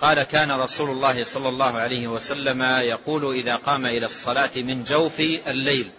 [0.00, 5.20] قال كان رسول الله صلى الله عليه وسلم يقول إذا قام إلى الصلاة من جوف
[5.20, 5.90] الليل.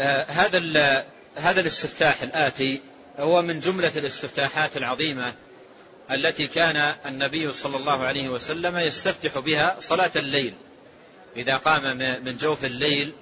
[0.00, 1.04] آه هذا
[1.36, 2.80] هذا الاستفتاح الآتي
[3.18, 5.34] هو من جملة الاستفتاحات العظيمة
[6.10, 10.54] التي كان النبي صلى الله عليه وسلم يستفتح بها صلاة الليل.
[11.36, 13.12] إذا قام من جوف الليل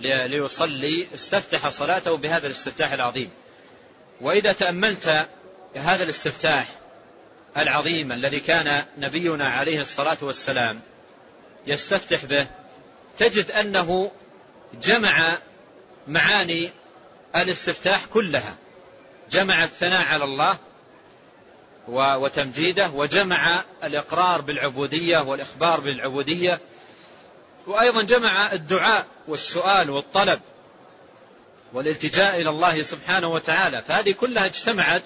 [0.00, 3.30] ليصلي استفتح صلاته بهذا الاستفتاح العظيم.
[4.20, 5.26] وإذا تأملت
[5.76, 6.68] هذا الاستفتاح
[7.56, 10.80] العظيم الذي كان نبينا عليه الصلاة والسلام
[11.66, 12.46] يستفتح به
[13.18, 14.10] تجد أنه
[14.82, 15.38] جمع
[16.08, 16.70] معاني
[17.36, 18.56] الاستفتاح كلها.
[19.30, 20.56] جمع الثناء على الله
[21.88, 26.60] وتمجيده وجمع الإقرار بالعبودية والإخبار بالعبودية
[27.66, 30.40] وأيضا جمع الدعاء والسؤال والطلب
[31.72, 33.82] والالتجاء إلى الله سبحانه وتعالى.
[33.88, 35.02] فهذه كلها اجتمعت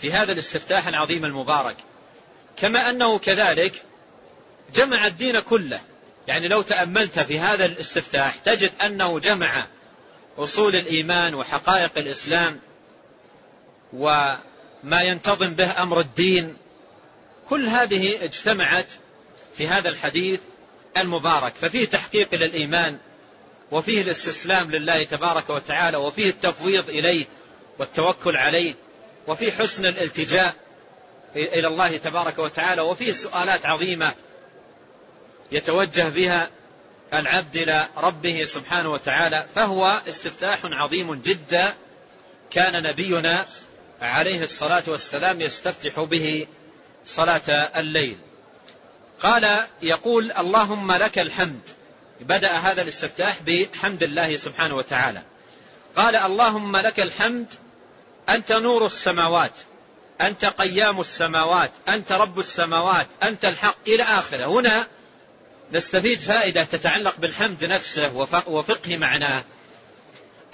[0.00, 1.76] في هذا الاستفتاح العظيم المبارك.
[2.56, 3.82] كما أنه كذلك
[4.74, 5.80] جمع الدين كله.
[6.26, 9.64] يعني لو تأملت في هذا الاستفتاح تجد أنه جمع
[10.38, 12.60] أصول الإيمان وحقائق الإسلام
[13.92, 16.56] وما ينتظم به أمر الدين.
[17.48, 18.86] كل هذه اجتمعت
[19.56, 20.40] في هذا الحديث
[20.96, 21.54] المبارك.
[21.54, 22.98] ففيه تحقيق للإيمان
[23.70, 27.26] وفيه الاستسلام لله تبارك وتعالى وفيه التفويض إليه
[27.78, 28.74] والتوكل عليه.
[29.26, 30.54] وفيه حسن الالتجاء
[31.36, 34.14] إلى الله تبارك وتعالى وفيه سؤالات عظيمة
[35.52, 36.50] يتوجه بها
[37.14, 41.74] العبد إلى ربه سبحانه وتعالى فهو استفتاح عظيم جدا
[42.50, 43.46] كان نبينا
[44.02, 46.46] عليه الصلاة والسلام يستفتح به
[47.06, 48.16] صلاة الليل.
[49.20, 51.60] قال يقول اللهم لك الحمد.
[52.20, 55.22] بدأ هذا الاستفتاح بحمد الله سبحانه وتعالى.
[55.96, 57.46] قال اللهم لك الحمد
[58.28, 59.52] أنت نور السماوات
[60.20, 64.44] أنت قيام السماوات أنت رب السماوات أنت الحق إلى آخرة.
[64.46, 64.86] هنا
[65.72, 68.16] نستفيد فائدة تتعلق بالحمد نفسه
[68.46, 69.44] وفقه معناه.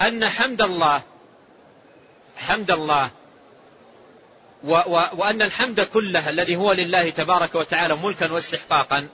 [0.01, 1.03] أن حمد الله
[2.37, 3.09] حمد الله
[5.13, 9.07] وأن الحمد كله الذي هو لله تبارك وتعالى ملكا واستحقاقا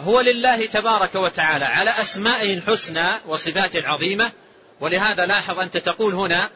[0.00, 4.32] هو لله تبارك وتعالى على أسمائه الحسنى وصفاته العظيمة.
[4.80, 6.50] ولهذا لاحظ أنت تقول هنا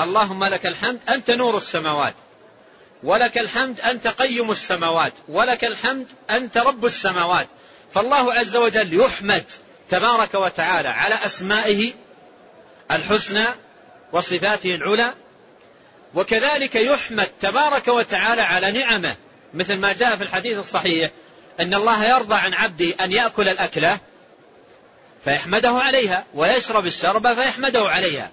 [0.00, 2.14] اللهم لك الحمد أنت نور السماوات.
[3.02, 5.12] ولك الحمد أنت قيم السماوات.
[5.28, 7.46] ولك الحمد أنت رب السماوات.
[7.94, 9.44] فالله عز وجل يحمد
[9.88, 11.92] تبارك وتعالى على أسمائه
[12.90, 13.44] الحسنى
[14.12, 15.14] وصفاته العلى
[16.14, 19.16] وكذلك يحمد تبارك وتعالى على نعمه.
[19.54, 21.10] مثل ما جاء في الحديث الصحيح
[21.60, 23.98] أن الله يرضى عن عبده أن يأكل الأكلة
[25.24, 28.30] فيحمده عليها ويشرب الشرب فيحمده عليها.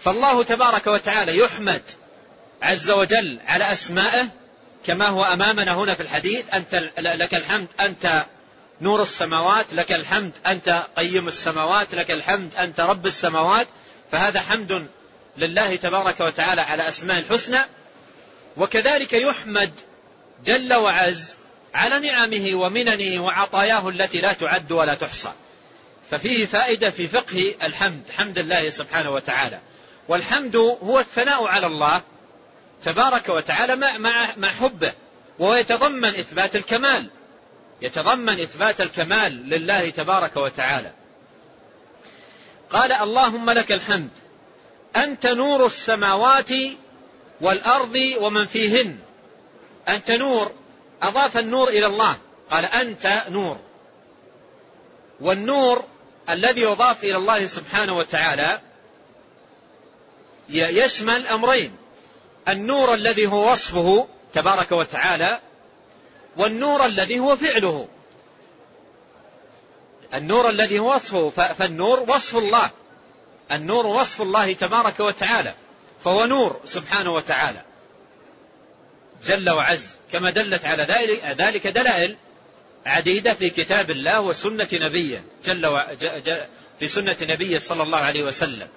[0.00, 1.82] فالله تبارك وتعالى يحمد
[2.62, 4.28] عز وجل على أسمائه
[4.86, 8.24] كما هو أمامنا هنا في الحديث أنت لك الحمد أنت
[8.80, 13.66] نور السماوات لك الحمد أنت قيم السماوات لك الحمد أنت رب السماوات
[14.12, 14.86] فهذا حمد
[15.38, 17.58] لله تبارك وتعالى على أسماء الحسنى.
[18.56, 19.72] وكذلك يحمد
[20.44, 21.34] جل وعز
[21.74, 25.32] على نعمه ومننه وعطاياه التي لا تعد ولا تحصى.
[26.10, 29.60] ففيه فائدة في فقه الحمد حمد الله سبحانه وتعالى.
[30.08, 32.02] والحمد هو الثناء على الله
[32.84, 33.96] تبارك وتعالى مع,
[34.36, 34.92] مع, حبه
[35.38, 37.10] وهو يتضمن إثبات الكمال
[37.82, 40.92] يتضمن إثبات الكمال لله تبارك وتعالى.
[42.70, 44.10] قال اللهم لك الحمد
[44.96, 46.50] أنت نور السماوات
[47.40, 48.98] والأرض ومن فيهن
[49.88, 50.52] أنت نور
[51.02, 52.16] أضاف النور إلى الله
[52.50, 53.58] قال أنت نور.
[55.20, 55.84] والنور
[56.30, 58.60] الذي يضاف إلى الله سبحانه وتعالى
[60.48, 61.76] يشمل أمرين.
[62.48, 65.40] النور الذي هو وصفه تبارك وتعالى
[66.36, 67.88] والنور الذي هو فعله.
[70.14, 72.70] النور الذي هو وصفه فالنور وصف الله.
[73.52, 75.54] النور وصف الله تبارك وتعالى
[76.04, 77.62] فهو نور سبحانه وتعالى.
[79.26, 80.82] جل وعز كما دلت على
[81.38, 82.16] ذلك دلائل
[82.86, 85.80] عديدة في كتاب الله وسنة نبيه جل.
[86.78, 88.68] في سنة نبيه صلى الله عليه وسلم.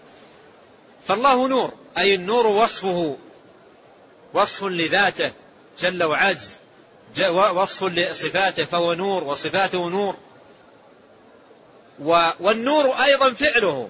[1.08, 3.18] فالله نور أي النور وصفه
[4.34, 5.32] وصف لذاته
[5.80, 6.52] جل وعز.
[7.54, 10.16] وصف لصفاته فهو نور وصفاته نور.
[12.39, 13.89] والنور أيضا فعله.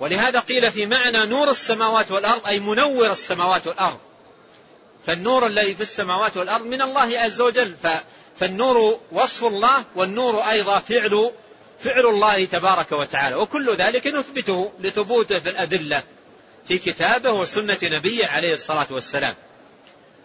[0.00, 3.98] ولهذا قيل في معنى نور السماوات والأرض أي منور السماوات والأرض.
[5.06, 7.74] فالنور الذي في السماوات والأرض من الله عز وجل.
[8.40, 11.32] فالنور وصف الله والنور أيضا فعل
[11.78, 13.36] فعل الله تبارك وتعالى.
[13.36, 16.02] وكل ذلك نثبته لثبوته في الأدلة
[16.68, 19.34] في كتابه وسنة نبيه عليه الصلاة والسلام.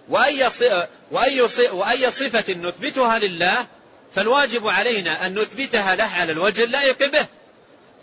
[0.10, 0.50] وأي,
[1.12, 1.42] وأي,
[1.72, 3.68] وأي صفة نثبتها لله
[4.16, 7.26] فالواجب علينا أن نثبتها له على الوجه اللائق به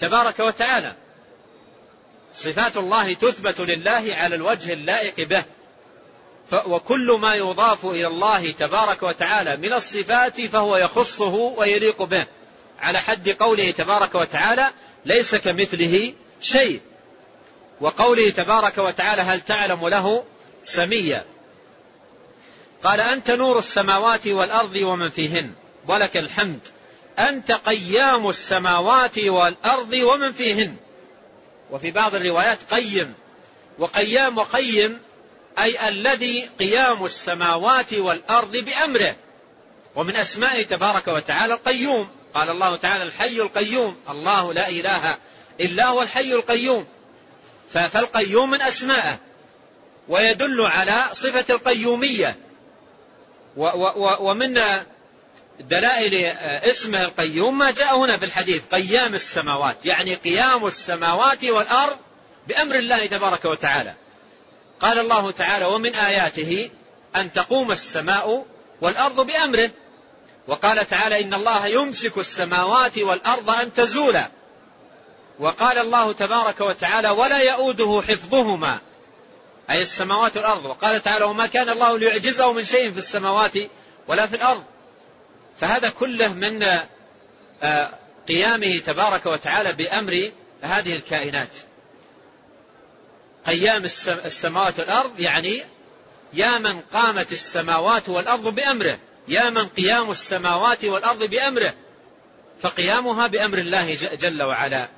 [0.00, 0.94] تبارك وتعالى.
[2.34, 5.42] صفات الله تثبت لله على الوجه اللائق به.
[6.52, 12.26] وكل ما يضاف إلى الله تبارك وتعالى من الصفات فهو يخصه ويليق به.
[12.80, 14.70] على حد قوله تبارك وتعالى
[15.04, 16.12] ليس كمثله
[16.42, 16.80] شيء.
[17.80, 20.24] وقوله تبارك وتعالى هل تعلم له
[20.62, 21.24] سميا؟
[22.84, 25.52] قال أنت نور السماوات والأرض ومن فيهن
[25.88, 26.60] ولك الحمد.
[27.18, 30.76] أنت قيام السماوات والأرض ومن فيهن.
[31.70, 33.14] وفي بعض الروايات قيم.
[33.78, 34.98] وقيام وقيم
[35.58, 39.16] أي الذي قيام السماوات والأرض بأمره.
[39.96, 42.08] ومن أسمائه تبارك وتعالى القيوم.
[42.38, 43.96] قال الله تعالى الحي القيوم.
[44.08, 45.16] الله لا إله
[45.60, 46.86] إلا هو الحي القيوم.
[47.72, 49.18] فالقيوم من أسمائه
[50.08, 52.36] ويدل على صفة القيومية.
[54.20, 54.60] ومن
[55.60, 56.14] دلائل
[56.70, 58.62] اسمه القيوم ما جاء هنا في الحديث.
[58.72, 59.86] قيام السماوات.
[59.86, 61.96] يعني قيام السماوات والأرض
[62.48, 63.94] بأمر الله تبارك وتعالى.
[64.80, 66.70] قال الله تعالى ومن آياته
[67.16, 68.46] أن تقوم السماء
[68.80, 69.70] والأرض بأمره
[70.48, 74.30] وقال تعالى إن الله يمسك السماوات والأرض أن تزولا.
[75.38, 78.78] وقال الله تبارك وتعالى ولا يؤوده حفظهما.
[79.70, 80.64] أي السماوات والأرض.
[80.64, 83.52] وقال تعالى وما كان الله ليعجزه من شيء في السماوات
[84.08, 84.64] ولا في الأرض.
[85.60, 86.62] فهذا كله من
[87.62, 87.90] آه،
[88.28, 90.30] قيامه تبارك وتعالى بأمر
[90.62, 91.52] هذه الكائنات.
[93.46, 93.84] قيام
[94.24, 95.62] السماوات والأرض يعني
[96.32, 98.98] يا من قامت السماوات والأرض بأمره.
[99.28, 101.74] يا من قيام السماوات والأرض بأمره
[102.62, 104.88] فقيامها بأمر الله جل وعلا.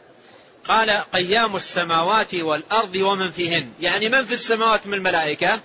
[0.65, 3.73] قال قيام السماوات والأرض ومن فيهن.
[3.81, 5.61] يعني من في السماوات من الملائكة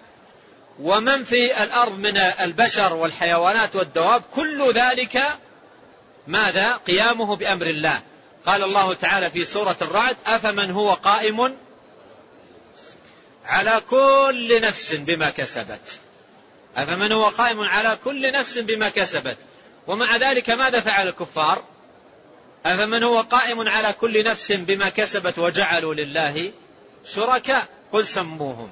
[0.79, 5.23] ومن في الأرض من البشر والحيوانات والدواب كل ذلك
[6.27, 7.99] ماذا؟ قيامه بأمر الله.
[8.45, 11.55] قال الله تعالى في سورة الرعد أفمن هو قائم
[13.45, 15.99] على كل نفس بما كسبت.
[16.75, 19.37] أفمن هو قائم على كل نفس بما كسبت؟
[19.87, 21.63] ومع ذلك ماذا فعل الكفار؟
[22.65, 26.51] أفمن هو قائم على كل نفس بما كسبت وجعلوا لله
[27.13, 28.69] شركاء؟ قل سموهم.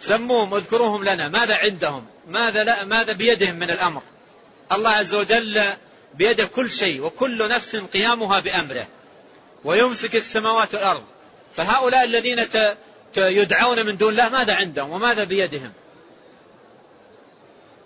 [0.00, 1.28] سموهم اذكروهم لنا.
[1.28, 4.02] ماذا عندهم؟ ماذا, لا ماذا بيدهم من الأمر؟
[4.72, 5.62] الله عز وجل
[6.14, 8.86] بيده كل شيء وكل نفس قيامها بأمره.
[9.64, 11.04] ويمسك السماوات والأرض.
[11.56, 12.46] فهؤلاء الذين
[13.16, 15.72] يدعون من دون الله ماذا عندهم؟ وماذا بيدهم؟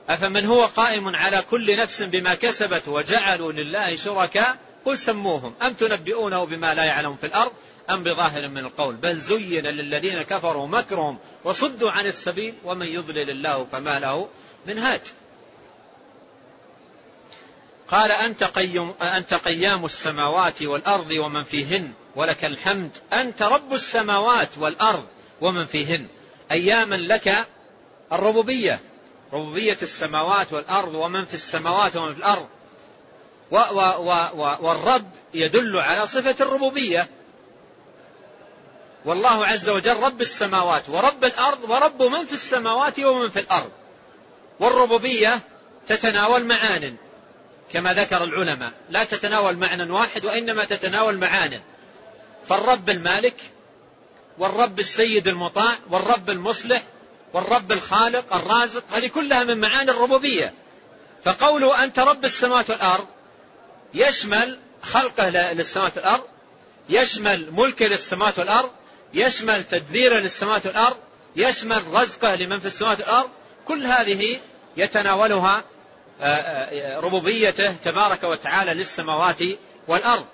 [0.09, 5.55] أفمن هو قائم على كل نفس بما كسبت وجعلوا لله شركاء؟ قل سموهم.
[5.63, 7.53] أم تنبئونه بما لا يعلم في الأرض
[7.91, 13.67] أم بظاهر من القول؟ بل زين للذين كفروا مكرهم وصدوا عن السبيل ومن يضلل الله
[13.73, 14.29] فما له
[14.67, 15.01] من هاج.
[17.89, 22.91] قال أنت, قيم أنت قيام السماوات والأرض ومن فيهن ولك الحمد.
[23.13, 25.05] أنت رب السماوات والأرض
[25.41, 26.07] ومن فيهن.
[26.51, 27.47] أياما لك
[28.13, 28.81] الربوبية.
[29.33, 32.47] ربوبية السماوات والأرض ومن في السماوات ومن في الأرض.
[33.51, 33.81] و و
[34.35, 37.11] و والرب يدل على صفة الربوبية.
[39.05, 43.70] والله عز وجل رب السماوات ورب الأرض ورب من في السماوات ومن في الأرض.
[44.61, 45.41] والربوبية
[45.87, 46.97] تتناول معان
[47.72, 48.72] كما ذكر العلماء.
[48.91, 51.61] لا تتناول معنى واحد وإنما تتناول معان.
[52.49, 53.37] فالرب المالك
[54.39, 56.83] والرب السيد المطاع والرب المصلح
[57.37, 60.55] والرب الخالق الرازق هذه كلها من معاني الربوبية.
[61.24, 63.07] فقوله أنت رب السماوات والأرض
[63.95, 66.24] يشمل خلقه للسماوات والأرض
[66.89, 68.70] يشمل ملكه للسماوات والأرض
[69.14, 70.97] يشمل تدبيره للسماوات والأرض
[71.37, 73.30] يشمل رزقه لمن في السماوات والأرض
[73.68, 74.41] كل هذه
[74.76, 75.64] يتناولها
[76.20, 79.43] آه، آه، ربوبيته تبارك وتعالى للسماوات
[79.89, 80.26] والأرض.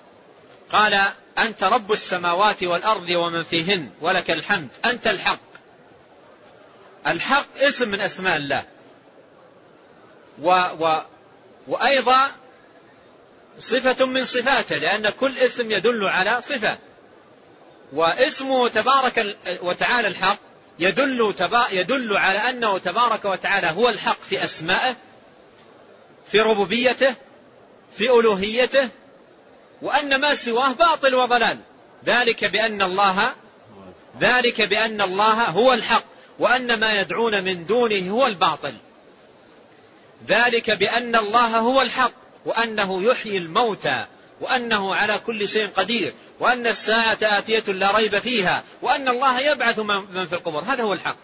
[0.71, 1.01] قال
[1.37, 5.52] أنت رب السماوات والأرض ومن فيهن ولك الحمد أنت الحق.
[7.07, 8.65] الحق اسم من أسماء الله.
[10.41, 10.49] و
[10.79, 11.01] و
[11.67, 12.31] وأيضا
[13.59, 16.77] صفة من صفاته لأن كل اسم يدل على صفة.
[17.93, 20.37] واسمه تبارك وتعالى الحق
[20.79, 24.95] يدل, تبا يدل على أنه تبارك وتعالى هو الحق في أسمائه
[26.27, 27.15] في ربوبيته
[27.97, 28.89] في ألوهيته
[29.81, 31.57] وأن ما سواه باطل وضلال.
[32.05, 33.33] ذلك بأن الله
[34.19, 36.12] ذلك بأن الله هو الحق.
[36.39, 38.73] وأن ما يدعون من دونه هو الباطل.
[40.27, 42.13] ذلك بأن الله هو الحق
[42.45, 44.05] وأنه يحيي الموتى
[44.41, 50.27] وأنه على كل شيء قدير وأن الساعة آتية لا ريب فيها وأن الله يبعث من
[50.27, 50.63] في القبور.
[50.63, 51.17] هذا هو الحق.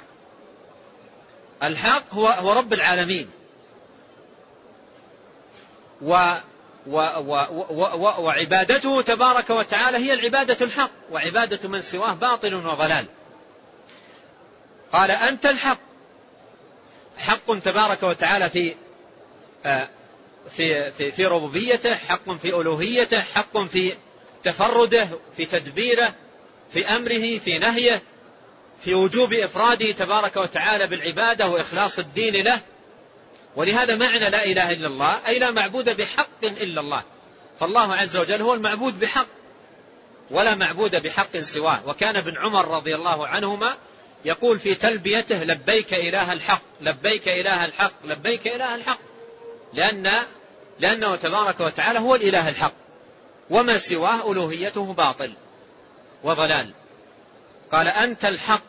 [1.63, 3.29] الحق هو, هو رب العالمين.
[6.01, 6.33] و
[6.87, 13.05] و و و و وعبادته تبارك وتعالى هي العبادة الحق وعبادة من سواه باطل وضلال.
[14.93, 15.79] قال أنت الحق.
[17.17, 18.75] حق تبارك وتعالى في
[19.65, 19.89] آه،
[20.57, 23.93] في في في ربوبيته حق في ألوهيته حق في
[24.43, 26.15] تفرده في تدبيره
[26.73, 28.01] في أمره في نهيه
[28.83, 32.59] في وجوب إفراده تبارك وتعالى بالعبادة وإخلاص الدين له.
[33.55, 37.03] ولهذا معنى لا إله إلا الله أي لا معبود بحق إلا الله.
[37.59, 39.27] فالله عز وجل هو المعبود بحق
[40.31, 41.87] ولا معبود بحق سواه.
[41.87, 43.77] وكان ابن عمر رضي الله عنهما
[44.25, 48.99] يقول في تلبيته لبيك إله الحق لبيك إله الحق لبيك إله الحق.
[49.73, 50.11] لأن
[50.79, 52.73] لأنه تبارك وتعالى هو الإله الحق.
[53.49, 55.33] وما سواه ألوهيته باطل
[56.23, 56.73] وضلال.
[57.71, 58.63] قال أنت الحق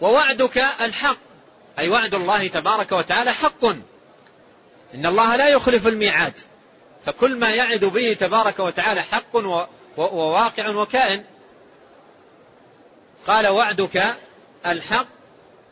[0.00, 1.18] ووعدك الحق.
[1.78, 3.64] أي وعد الله تبارك وتعالى حق.
[4.94, 6.34] إن الله لا يخلف الميعاد.
[7.06, 9.62] فكل ما يعد به تبارك وتعالى حق
[9.96, 11.24] وواقع وكائن.
[13.26, 14.16] قال وعدك
[14.66, 15.06] الحق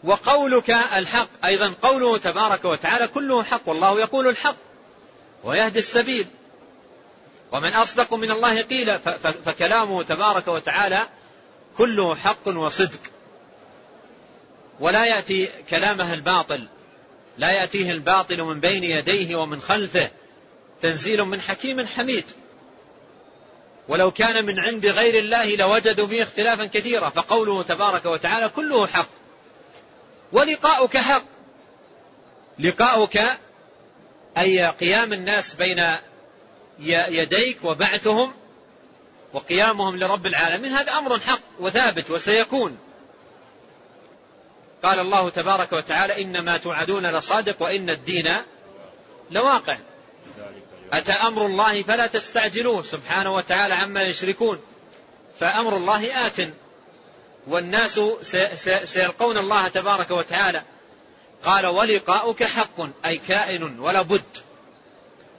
[0.04, 1.28] وقولك الحق.
[1.44, 4.56] أيضا قوله تبارك وتعالى كله حق والله يقول الحق
[5.44, 6.26] ويهدي السبيل.
[7.52, 8.98] ومن أصدق من الله قيل
[9.44, 11.00] فكلامه تبارك وتعالى
[11.78, 13.00] كله حق وصدق.
[14.80, 16.66] ولا يأتي كلامه الباطل
[17.38, 20.10] لا يأتيه الباطل من بين يديه ومن خلفه.
[20.82, 22.24] تنزيل من حكيم حميد.
[23.88, 27.10] ولو كان من عند غير الله لوجدوا فيه اختلافا كثيرا.
[27.10, 29.08] فقوله تبارك وتعالى كله حق.
[30.32, 31.24] ولقاؤك حق.
[32.58, 33.20] لقاؤك
[34.38, 35.84] أي قيام الناس بين
[37.08, 38.34] يديك وبعثهم
[39.32, 42.78] وقيامهم لرب العالمين هذا أمر حق وثابت وسيكون.
[44.82, 48.32] قال الله تبارك وتعالى إنما توعدون لصادق وإن الدين
[49.30, 49.76] لواقع.
[50.92, 54.60] أتى أمر الله فلا تستعجلوه سبحانه وتعالى عما يشركون.
[55.40, 56.40] فأمر الله آت.
[57.46, 58.00] والناس
[58.84, 60.62] سيلقون الله تبارك وتعالى.
[61.44, 64.22] قال ولقاؤك حق أي كائن ولا بد.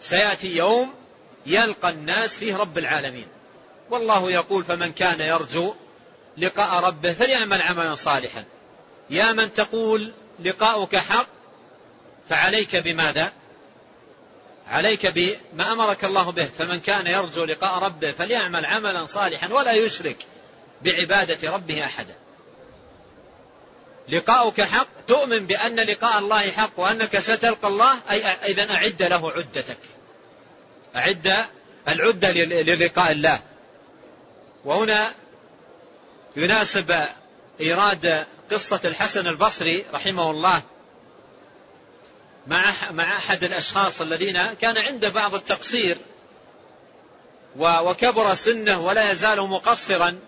[0.02, 0.94] سيأتي يوم
[1.46, 3.28] يلقى الناس فيه رب العالمين.
[3.90, 5.74] والله يقول فمن كان يرجو
[6.38, 8.44] لقاء ربه فليعمل عملا صالحا.
[9.10, 11.28] يا من تقول لقاؤك حق
[12.30, 13.32] فعليك بماذا؟
[14.70, 20.26] عليك بما أمرك الله به فمن كان يرجو لقاء ربه فليعمل عملا صالحا ولا يشرك
[20.82, 22.16] بعبادة ربه احدا.
[24.10, 29.78] لقاؤك حق تؤمن بأن لقاء الله حق وأنك ستلقى الله أي إذا أعد له عدتك.
[30.96, 31.46] أعد
[31.88, 33.40] العدة للقاء الله.
[34.66, 35.12] وهنا
[36.36, 37.06] يناسب
[37.62, 40.62] إيراد قصة الحسن البصري رحمه الله.
[42.48, 45.98] مع مع أحد الأشخاص الذين كان عنده بعض التقصير
[47.60, 50.20] وكبر سنه ولا يزال مقصرا.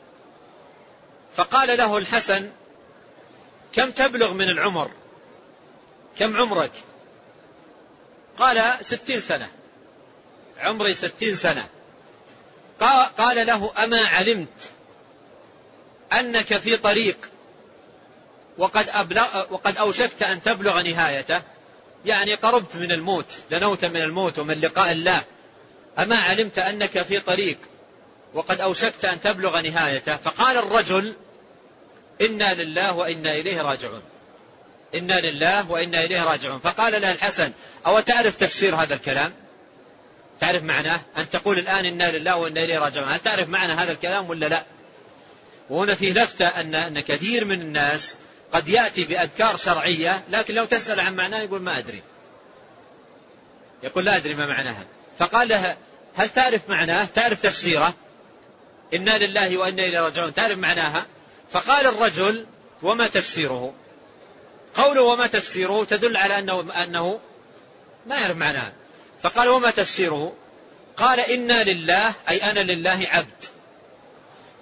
[1.36, 2.52] فقال له الحسن
[3.74, 4.92] كم تبلغ من العمر؟
[6.20, 6.72] كم عمرك؟
[8.38, 9.50] قال ستين سنة.
[10.58, 11.68] عمري ستين سنة.
[13.18, 14.72] قال له أما علمت
[16.14, 17.30] أنك في طريق
[18.58, 21.42] وقد, أبلغ وقد أوشكت أن تبلغ نهايته
[22.06, 25.24] يعني قربت من الموت دنوت من الموت ومن لقاء الله.
[26.00, 27.58] أما علمت أنك في طريق
[28.34, 31.14] وقد أوشكت أن تبلغ نهايته فقال الرجل
[32.22, 34.02] إنا لله وإنا إليه راجعون.
[34.96, 36.60] إنا لله وإنا إليه راجعون.
[36.60, 37.52] فقال له الحسن
[37.86, 39.34] أو تعرف تفسير هذا الكلام؟
[40.40, 43.08] تعرف معناه؟ أن تقول الآن إنا لله وإنا إليه راجعون.
[43.08, 44.64] هل تعرف معنى هذا الكلام ولا لا؟
[45.70, 48.16] وهنا فيه لفتة أن, أن كثير من الناس
[48.54, 52.04] قد يأتي بأذكار شرعية لكن لو تسأل عن معناه يقول ما أدري.
[53.84, 54.86] يقول لا أدري ما معناها.
[55.20, 55.78] فقال له
[56.16, 57.94] هل تعرف معناه؟ تعرف تفسيره؟
[58.94, 60.34] إنا لله وإنا إليه راجعون.
[60.34, 61.06] تعرف معناها؟
[61.52, 62.46] فقال الرجل
[62.82, 63.74] وما تفسيره؟
[64.76, 67.20] قوله وما تفسيره تدل على أنه, أنه
[68.06, 68.74] ما يعرف معناها
[69.24, 70.34] فقال وما تفسيره؟
[70.98, 73.46] قال إنا لله أي أنا لله عبد.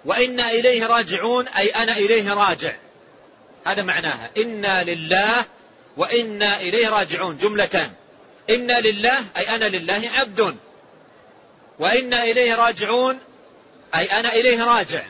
[0.05, 2.75] وإنا إليه راجعون أي أنا إليه راجع.
[3.65, 4.29] هذا معناها.
[4.37, 5.45] إنا لله
[5.97, 7.37] وإنا إليه راجعون.
[7.37, 7.91] جملتان.
[8.49, 10.57] إنا لله أي أنا لله عبد.
[11.79, 13.19] وإنا إليه راجعون
[13.95, 15.03] أي أنا إليه راجع.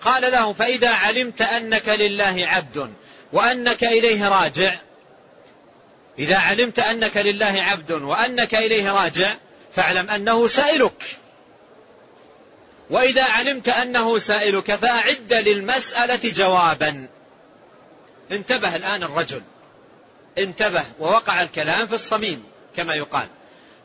[0.00, 2.94] قال له فإذا علمت أنك لله عبد
[3.32, 4.74] وأنك إليه راجع
[6.18, 9.36] إذا علمت أنك لله عبد وأنك إليه راجع
[9.76, 11.04] فاعلم أنه سائلك.
[12.90, 17.08] وإذا علمت أنه سائلك فأعد للمسألة جوابا.
[18.30, 19.42] انتبه الآن الرجل.
[20.38, 22.44] انتبه ووقع الكلام في الصميم
[22.76, 23.28] كما يقال.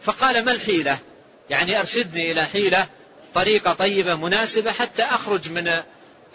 [0.01, 0.97] فقال ما الحيلة؟
[1.49, 2.87] يعني أرشدني إلى حيلة
[3.33, 5.81] طريقة طيبة مناسبة حتى أخرج من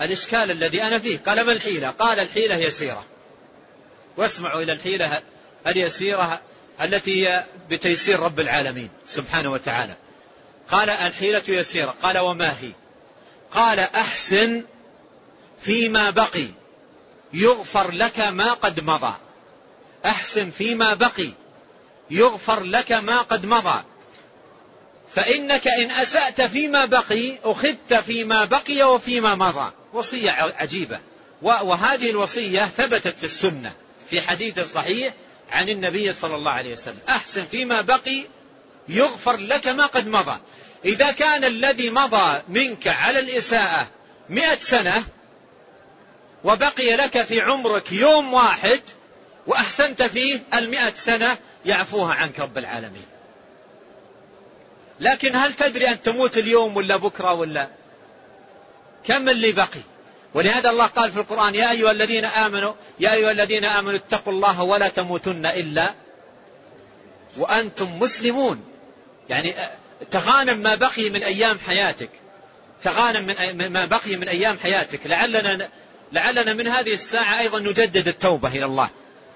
[0.00, 1.18] الإشكال الذي أنا فيه.
[1.26, 3.04] قال ما الحيلة؟ قال الحيلة يسيرة
[4.16, 5.22] واسمعوا إلى الحيلة
[5.66, 6.40] اليسيرة
[6.80, 9.94] التي هي بتيسير رب العالمين سبحانه وتعالى.
[10.70, 11.94] قال الحيلة يسيرة.
[12.02, 12.70] قال وما هي؟
[13.50, 14.62] قال أحسن
[15.60, 16.48] فيما بقي.
[17.34, 19.14] يغفر لك ما قد مضى.
[20.06, 21.32] أحسن فيما بقي.
[22.10, 23.82] يغفر لك ما قد مضى.
[25.14, 29.72] فإنك إن أسأت فيما بقي أخذت فيما بقي وفيما مضى.
[29.92, 31.00] وصية عجيبة.
[31.42, 33.72] وهذه الوصية ثبتت في السنة
[34.10, 35.14] في حديث صحيح
[35.52, 36.98] عن النبي صلى الله عليه وسلم.
[37.08, 38.24] أحسن فيما بقي
[38.88, 40.38] يغفر لك ما قد مضى.
[40.84, 43.88] إذا كان الذي مضى منك على الإساءة
[44.28, 45.04] مئة سنة
[46.44, 48.80] وبقي لك في عمرك يوم واحد
[49.46, 51.36] وأحسنت فيه المئة سنة
[51.66, 53.06] يعفوها عنك رب العالمين.
[55.00, 57.68] لكن هل تدري أن تموت اليوم ولا بكرة ولا
[59.06, 59.80] كم اللي بقي؟
[60.34, 64.62] ولهذا الله قال في القرآن يا أيها الذين آمنوا يا أيها الذين آمنوا اتقوا الله
[64.62, 65.94] ولا تموتن إلا
[67.36, 68.64] وأنتم مسلمون.
[69.28, 69.54] يعني
[70.10, 72.10] تغانم ما بقي من أيام حياتك.
[72.82, 73.26] تغانم
[73.56, 75.00] من ما بقي من أيام حياتك.
[75.06, 75.68] لعلنا
[76.14, 78.90] لعلنا من هذه الساعة أيضا نجدد التوبة إلى الله.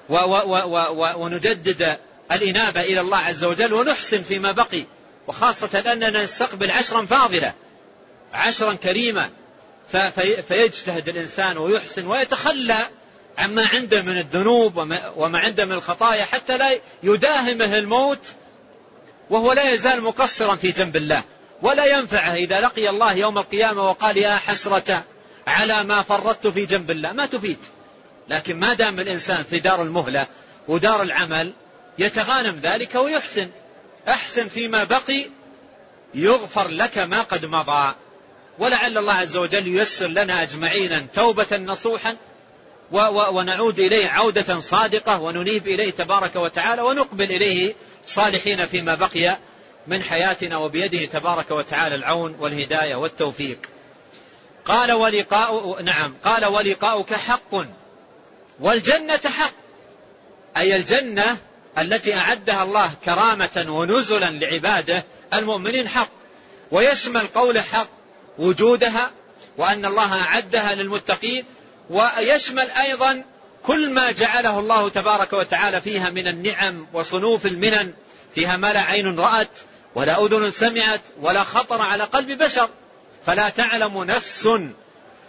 [0.09, 1.99] و و و ونجدد
[2.33, 4.87] الإنابة إلى الله عز وجل ونحسن فيما بقي.
[5.27, 7.53] وخاصة أننا نستقبل عشرا فاضلة.
[8.35, 9.31] عشرا كريما.
[10.49, 12.79] فيجتهد الإنسان ويحسن ويتخلى
[13.39, 14.77] عما عنده من الذنوب
[15.17, 18.19] وما عنده من الخطايا حتى لا يداهمه الموت
[19.31, 21.23] وهو لا يزال مقصرا في جنب الله.
[21.63, 25.05] ولا ينفعه إذا لقي الله يوم القيامة وقال يا حسرة
[25.49, 27.13] على ما فرطت في جنب الله.
[27.13, 27.59] ما تفيد.
[28.29, 30.27] لكن ما دام الإنسان في دار المهلة
[30.69, 31.53] ودار العمل
[31.99, 33.51] يتغانم ذلك ويحسن.
[34.09, 35.27] أحسن فيما بقي
[36.15, 37.95] يغفر لك ما قد مضى.
[38.59, 42.17] ولعل الله عز وجل ييسر لنا أجمعين توبة نصوحا
[42.93, 47.75] ونعود إليه عودة صادقة وننيب إليه تبارك وتعالى ونقبل إليه
[48.07, 49.39] صالحين فيما بقي
[49.87, 53.59] من حياتنا وبيده تبارك وتعالى العون والهداية والتوفيق.
[54.69, 57.67] قال ولقاء نعم قال ولقاؤك حق
[58.61, 59.53] والجنة حق.
[60.57, 61.37] أي الجنة
[61.79, 65.05] التي أعدها الله كرامة ونزلا لعباده
[65.35, 66.09] المؤمنين حق.
[66.71, 67.89] ويشمل قول حق
[68.39, 69.11] وجودها
[69.57, 71.45] وأن الله أعدها للمتقين.
[71.91, 73.25] ويشمل أيضا
[73.63, 77.93] كل ما جعله الله تبارك وتعالى فيها من النعم وصنوف المنن.
[78.35, 79.51] فيها ما لا عين رأت
[79.95, 82.71] ولا أذن سمعت ولا خطر على قلب بشر.
[83.29, 84.49] فلا تعلم نفس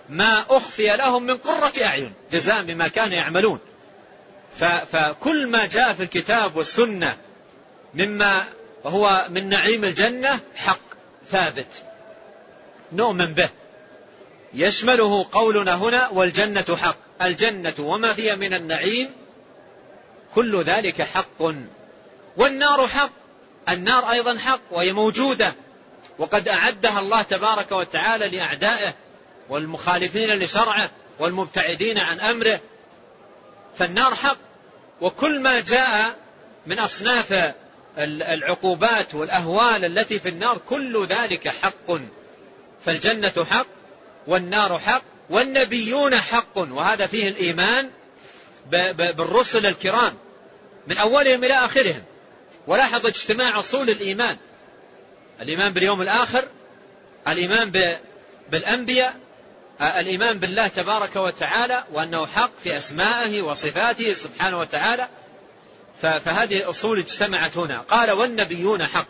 [0.09, 3.59] ما أخفي لهم من قرة أعين جزاء بما كانوا يعملون.
[4.91, 7.17] فكل ما جاء في الكتاب والسنة
[7.93, 8.43] مما
[8.85, 10.79] هو من نعيم الجنة حق
[11.31, 11.67] ثابت.
[12.91, 13.49] نؤمن به.
[14.53, 16.97] يشمله قولنا هنا والجنة حق.
[17.21, 19.09] الجنة وما فيها من النعيم
[20.35, 21.53] كل ذلك حق.
[22.37, 23.11] والنار حق.
[23.69, 25.53] النار أيضا حق وهي موجودة.
[26.19, 28.93] وقد أعدها الله تبارك وتعالى لأعدائه
[29.49, 32.59] والمخالفين لشرعه والمبتعدين عن أمره.
[33.77, 34.37] فالنار حق
[35.01, 36.17] وكل ما جاء
[36.67, 37.53] من أصناف
[37.97, 41.91] العقوبات والأهوال التي في النار كل ذلك حق.
[42.85, 43.67] فالجنة حق
[44.27, 46.57] والنار حق والنبيون حق.
[46.57, 47.89] وهذا فيه الإيمان
[48.95, 50.13] بالرسل الكرام
[50.87, 52.03] من أولهم إلى آخرهم.
[52.67, 54.37] ولاحظ اجتماع أصول الإيمان.
[55.41, 56.45] الإيمان باليوم الآخر
[57.27, 57.97] الإيمان
[58.49, 59.15] بالأنبياء
[59.81, 65.07] الإيمان بالله تبارك وتعالى وأنه حق في أسمائه وصفاته سبحانه وتعالى.
[66.01, 67.79] فهذه الأصول اجتمعت هنا.
[67.79, 69.07] قال والنبيون حق.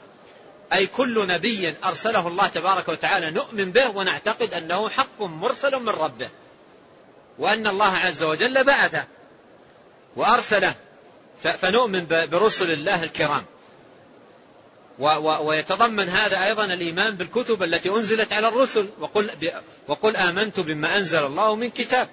[0.73, 6.29] أي كل نبي أرسله الله تبارك وتعالى نؤمن به ونعتقد أنه حق مرسل من ربه.
[7.39, 9.05] وأن الله عز وجل بعثه
[10.15, 10.75] وأرسله.
[11.43, 13.45] فنؤمن برسل الله الكرام.
[14.99, 18.89] ويتضمن هذا أيضا الإيمان بالكتب التي أنزلت على الرسل.
[18.99, 19.31] وقل,
[19.87, 22.09] وقل آمنت بما أنزل الله من كتاب.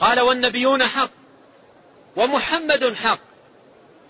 [0.00, 1.10] قال والنبيون حق
[2.16, 3.20] ومحمد حق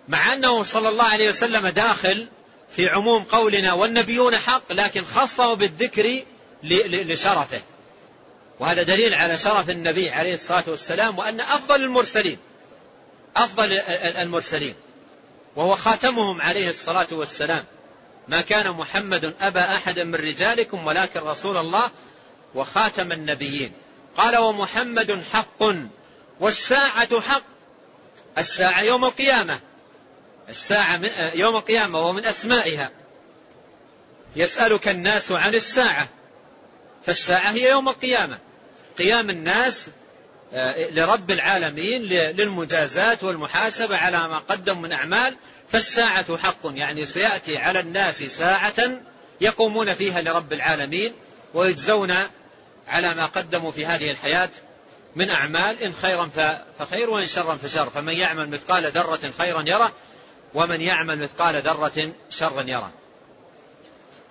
[0.09, 2.29] مع أنه صلى الله عليه وسلم داخل
[2.77, 6.23] في عموم قولنا والنبيون حق لكن خصه بالذكر
[6.63, 7.61] لشرفه.
[8.61, 12.39] وهذا دليل على شرف النبي عليه الصلاة والسلام وأن أفضل المرسلين
[13.37, 13.73] أفضل
[14.23, 14.75] المرسلين.
[15.57, 17.65] وهو خاتمهم عليه الصلاة والسلام.
[18.29, 21.91] ما كان محمد أبا أحد من رجالكم ولكن رسول الله
[22.55, 23.73] وخاتم النبيين.
[24.17, 25.63] قال ومحمد حق
[26.41, 27.43] والساعة حق.
[28.39, 29.61] الساعة يوم القيامة.
[30.49, 32.91] الساعة من يوم القيامة ومن أسمائها.
[34.37, 36.09] يسألك الناس عن الساعة.
[37.07, 38.39] فالساعة هي يوم القيامة.
[38.99, 39.93] قيام الناس آه،
[40.91, 45.37] لرب العالمين للمجازات والمحاسبة على ما قدم من أعمال
[45.69, 49.01] فالساعة حق يعني سيأتي على الناس ساعة
[49.41, 51.13] يقومون فيها لرب العالمين
[51.55, 52.15] ويجزون
[52.89, 54.51] على ما قدموا في هذه الحياة
[55.17, 56.31] من أعمال إن خيرا
[56.79, 57.91] فخير وإن شرا فشر.
[57.91, 59.93] فمن يعمل مثقال ذرة خيرا يره
[60.55, 62.93] ومن يعمل مثقال ذرة شرا يره.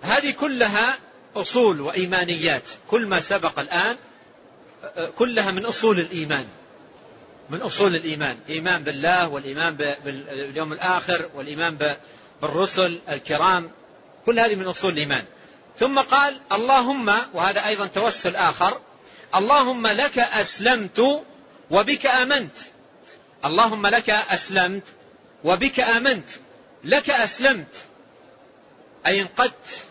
[0.02, 0.98] هذه كلها
[1.36, 3.98] أصول وإيمانيات كل ما سبق الآن
[5.18, 6.48] كلها من أصول الإيمان.
[7.50, 8.38] من أصول الإيمان.
[8.50, 11.96] إيمان بالله والإيمان باليوم الآخر والإيمان
[12.42, 13.72] بالرسل الكرام.
[14.26, 15.24] كل هذه من أصول الإيمان.
[15.80, 18.82] ثم قال اللهم وهذا أيضا توسل آخر
[19.36, 21.24] اللهم لك أسلمت
[21.72, 22.58] وبك آمنت.
[23.46, 24.84] اللهم لك أسلمت
[25.44, 26.30] وبك آمنت.
[26.84, 27.76] لك أسلمت.
[29.06, 29.86] أي انقدت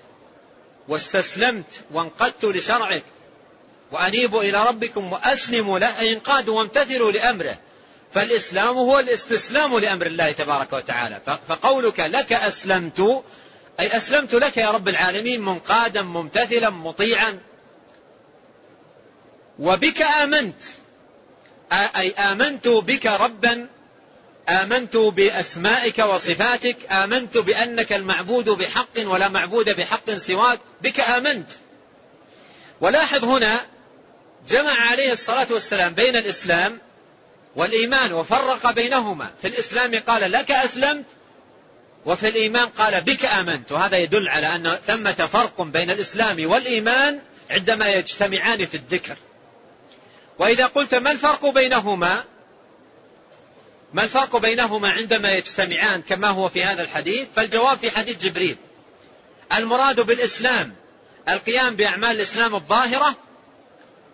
[0.88, 3.02] واستسلمت وانقدت لشرعك.
[3.92, 7.58] وأنيبوا إلى ربكم وأسلموا له أي انقادوا وامتثلوا لأمره.
[8.14, 11.20] فالإسلام هو الاستسلام لأمر الله تبارك وتعالى.
[11.48, 13.24] فقولك لك أسلمت
[13.80, 17.38] أي أسلمت لك يا رب العالمين منقادا ممتثلا مطيعا.
[19.58, 20.62] وبك آمنت.
[21.72, 23.66] أي آمنت بك ربا
[24.48, 31.48] آمنت بأسمائك وصفاتك آمنت بأنك المعبود بحق ولا معبود بحق سواك بك آمنت.
[32.80, 33.60] ولاحظ هنا
[34.48, 36.78] جمع عليه الصلاة والسلام بين الإسلام
[37.56, 39.30] والإيمان وفرق بينهما.
[39.42, 41.04] في الإسلام قال لك أسلمت
[42.04, 43.72] وفي الإيمان قال بك آمنت.
[43.72, 47.20] وهذا يدل على أن ثمة فرق بين الإسلام والإيمان
[47.50, 49.16] عندما يجتمعان في الذكر.
[50.38, 52.24] وإذا قلت ما الفرق بينهما؟
[53.94, 58.56] ما الفرق بينهما عندما يجتمعان كما هو في هذا الحديث؟ فالجواب في حديث جبريل.
[59.56, 60.74] المراد بالإسلام
[61.28, 63.16] القيام بأعمال الإسلام الظاهرة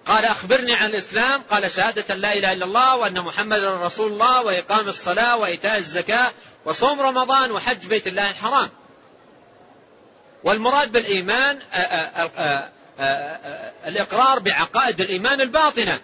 [0.07, 4.89] قال أخبرني عن الإسلام قال شهادة لا إله إلا الله وأن محمد رسول الله وإقام
[4.89, 6.31] الصلاة وإيتاء الزكاة
[6.65, 8.71] وصوم رمضان وحج بيت الله الحرام.
[10.45, 11.59] والمراد بالإيمان
[13.87, 16.01] الإقرار بعقائد الإيمان الباطنة.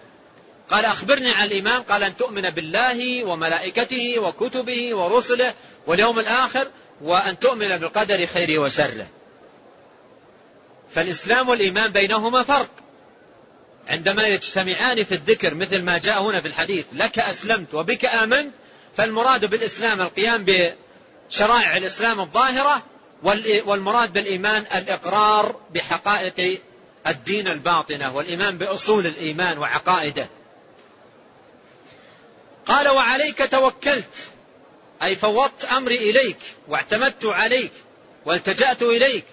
[0.71, 5.53] قال أخبرني عن الإيمان قال أن تؤمن بالله وملائكته وكتبه ورسله
[5.87, 6.67] واليوم الآخر
[7.01, 9.07] وأن تؤمن بالقدر خيره وشره.
[10.95, 12.69] فالإسلام والإيمان بينهما فرق.
[13.89, 18.53] عندما يجتمعان في الذكر مثل ما جاء هنا في الحديث لك أسلمت وبك آمنت
[18.97, 22.83] فالمراد بالإسلام القيام بشرائع الإسلام الظاهرة
[23.65, 26.61] والمراد بالإيمان الإقرار بحقائق
[27.07, 30.29] الدين الباطنة والإيمان بأصول الإيمان وعقائده.
[32.65, 34.13] قال وعليك توكلت
[35.03, 36.37] أي فوضت أمري إليك
[36.67, 37.71] واعتمدت عليك
[38.25, 39.25] والتجأت إليك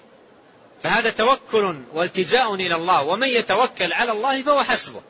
[0.87, 5.03] فهذا توكل والتجاء إلى الله ومن يتوكل على الله فهو حسبه.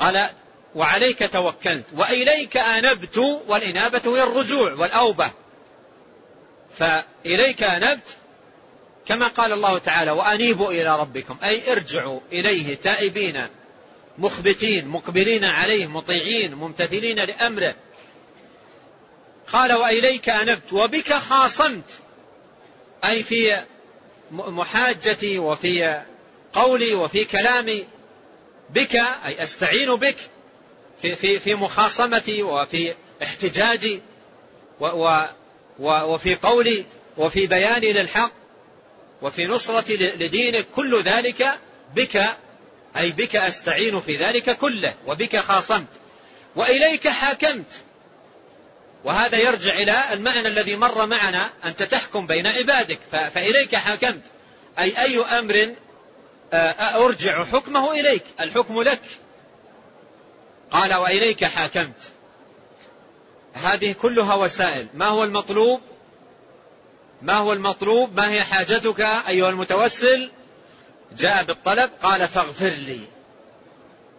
[0.00, 0.30] قال
[0.74, 5.30] وعليك توكلت وإليك أنبت والإنابة هي الرجوع والأوبة.
[6.78, 8.16] فإليك أنبت
[9.06, 13.46] كما قال الله تعالى وأنيبوا إلى ربكم أي ارجعوا إليه تائبين
[14.18, 17.74] مخبتين مقبلين عليه مطيعين ممتثلين لأمره.
[19.52, 21.90] قال وإليك أنبت وبك خاصمت
[23.04, 23.64] أي في
[24.30, 26.02] محاجتي وفي
[26.52, 27.84] قولي وفي كلامي
[28.70, 30.16] بك أي أستعين بك
[31.02, 34.02] في, في, في مخاصمتي وفي احتجاجي
[34.80, 36.84] و و وفي قولي
[37.16, 38.32] وفي بياني للحق
[39.22, 41.58] وفي نصرتي لدينك كل ذلك
[41.94, 42.36] بك
[42.96, 45.88] أي بك أستعين في ذلك كله وبك خاصمت.
[46.56, 47.66] وإليك حاكمت.
[49.04, 54.22] وهذا يرجع إلى المعنى الذي مر معنا أنت تحكم بين عبادك فإليك حاكمت.
[54.78, 55.74] أي أي أمر
[56.52, 58.24] آه، أرجع حكمه إليك.
[58.40, 59.00] الحكم لك.
[60.70, 62.12] قال وإليك حاكمت.
[63.54, 64.86] هذه كلها وسائل.
[64.94, 65.80] ما هو المطلوب؟
[67.22, 70.30] ما هو المطلوب؟ ما هي حاجتك أيها المتوسل؟
[71.18, 73.00] جاء بالطلب قال فاغفر لي.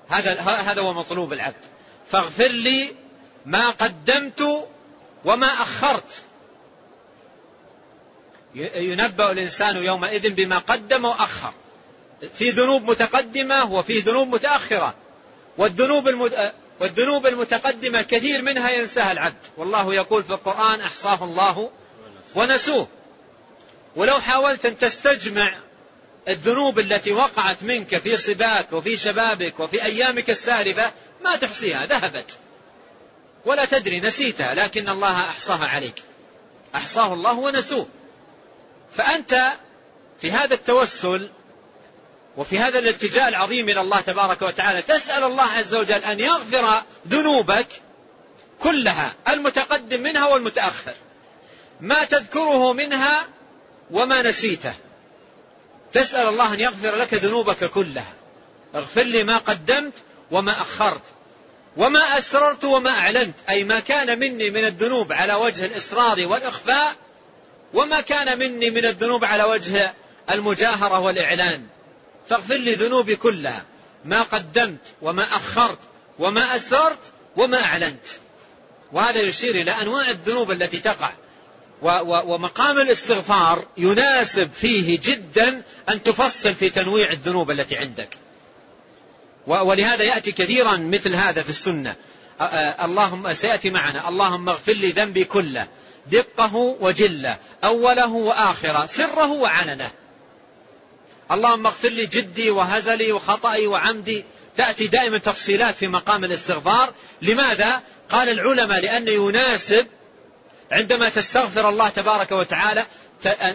[0.10, 1.66] هذا هذا هو مطلوب العبد.
[2.12, 2.92] فاغفر لي
[3.46, 4.68] ما قدمت
[5.26, 6.04] وما أخرت.
[8.76, 11.54] ينبأ الإنسان يومئذ بما قدم وأخر.
[12.38, 14.94] في ذنوب متقدمة وفي ذنوب متأخرة.
[15.58, 16.32] والذنوب
[16.80, 19.48] والذنوب المتقدمة كثير منها ينساها العبد.
[19.58, 21.70] والله يقول في القرآن أحصاه الله
[22.36, 22.88] ونسوه.
[23.96, 25.58] ولو حاولت أن تستجمع
[26.28, 30.92] الذنوب التي وقعت منك في صباك وفي شبابك وفي أيامك السالفة
[31.24, 32.32] ما تحصيها ذهبت.
[33.46, 36.04] ولا تدري نسيتها لكن الله أحصاها عليك.
[36.76, 37.88] أحصاه الله ونسوه.
[38.94, 39.54] فأنت
[40.22, 41.30] في هذا التوسل
[42.38, 47.68] وفي هذا الالتجاء العظيم إلى الله تبارك وتعالى تسأل الله عز وجل أن يغفر ذنوبك
[48.60, 50.94] كلها المتقدم منها والمتأخر.
[51.82, 53.28] ما تذكره منها
[53.92, 54.74] وما نسيته.
[55.94, 58.14] تسأل الله أن يغفر لك ذنوبك كلها.
[58.76, 59.94] اغفر لي ما قدمت
[60.32, 61.02] وما أخرت.
[61.78, 63.36] وما أسررت وما أعلنت.
[63.50, 66.96] أي ما كان مني من الذنوب على وجه الإصرار والإخفاء
[67.74, 69.94] وما كان مني من الذنوب على وجه
[70.32, 71.68] المجاهرة والإعلان.
[72.30, 73.66] فاغفر لي ذنوبي كلها.
[74.06, 75.80] ما قدمت وما أخرت
[76.20, 77.00] وما أسررت
[77.38, 78.06] وما أعلنت.
[78.92, 81.14] وهذا يشير إلى أنواع الذنوب التي تقع.
[81.82, 88.18] ومقام الاستغفار يناسب فيه جدا أن تفصل في تنويع الذنوب التي عندك.
[89.48, 91.96] ولهذا يأتي كثيرا مثل هذا في السنة.
[92.82, 94.10] اللهم سيأتي معنا.
[94.10, 95.68] اللهم اغفر لي ذنبي كله.
[96.08, 97.38] دقه وجله.
[97.64, 98.86] أوله وآخره.
[98.86, 99.92] سره وعلنه.
[101.32, 104.24] اللهم اغفر لي جدي وهزلي وخطئي وعمدي.
[104.58, 106.94] تأتي دائما تفصيلات في مقام الاستغفار.
[107.22, 109.88] لماذا؟ قال العلماء لأنه يناسب
[110.72, 112.86] عندما تستغفر الله تبارك وتعالى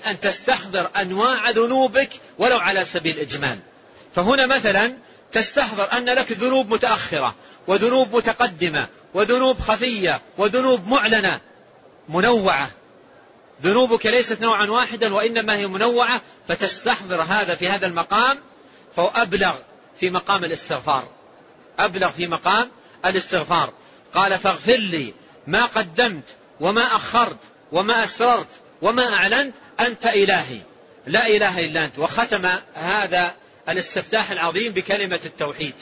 [0.07, 3.59] أن تستحضر أنواع ذنوبك ولو على سبيل الإجمال.
[4.15, 4.97] فهنا مثلا
[5.33, 7.35] تستحضر أن لك ذنوب متأخرة
[7.67, 11.41] وذنوب متقدمة وذنوب خفية وذنوب معلنة
[12.09, 12.71] منوعة.
[13.63, 18.39] ذنوبك ليست نوعا واحدا وإنما هي منوعة فتستحضر هذا في هذا المقام
[18.97, 19.55] فهو أبلغ
[20.01, 21.09] في مقام الاستغفار.
[21.79, 22.71] أبلغ في مقام
[23.07, 23.73] الاستغفار.
[24.15, 25.15] قال فاغفر لي
[25.47, 26.25] ما قدمت
[26.61, 27.39] وما أخرت
[27.73, 28.49] وما أسررت
[28.83, 30.61] وما أعلنت أنت إلهي.
[31.07, 31.99] لا إله إلا أنت.
[31.99, 33.35] وختم هذا
[33.69, 35.75] الاستفتاح العظيم بكلمة التوحيد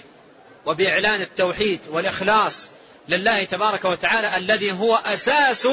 [0.66, 2.68] وبإعلان التوحيد والإخلاص
[3.08, 5.68] لله تبارك وتعالى الذي هو أساس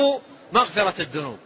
[0.53, 1.39] مغفرة الذنوب.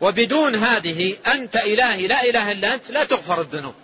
[0.00, 3.74] وبدون هذه أنت إلهي لا إله إلا أنت لا تغفر الذنوب.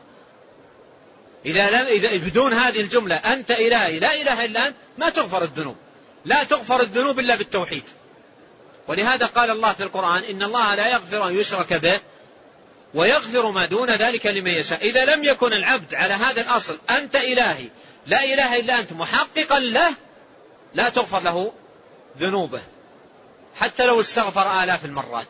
[1.47, 5.77] إذا لم إذا بدون هذه الجملة أنت إلهي لا إله إلا أنت ما تغفر الذنوب.
[6.24, 7.85] لا تغفر الذنوب إلا بالتوحيد.
[8.89, 12.01] ولهذا قال الله في القرآن إن الله لا يغفر أن يشرك به
[12.94, 14.85] ويغفر ما دون ذلك لمن يشاء.
[14.86, 17.69] إذا لم يكن العبد على هذا الأصل أنت إلهي
[18.06, 19.94] لا إله إلا أنت محققا له
[20.74, 21.52] لا تغفر له
[22.19, 22.60] ذنوبه.
[23.60, 25.27] حتى لو استغفر آلاف المرات.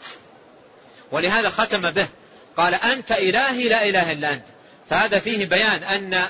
[1.12, 2.06] ولهذا ختم به.
[2.56, 4.44] قال أنت إلهي لا إله إلا أنت.
[4.90, 6.22] فهذا فيه بيان أن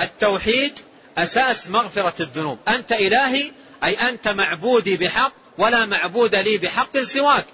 [0.00, 0.78] التوحيد
[1.18, 2.58] أساس مغفرة الذنوب.
[2.68, 3.52] أنت إلهي
[3.84, 7.46] أي أنت معبودي بحق ولا معبود لي بحق سواك.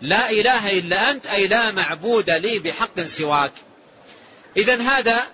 [0.00, 3.52] لا إله إلا أنت أي لا معبود لي بحق سواك.
[4.56, 5.26] إذا هذا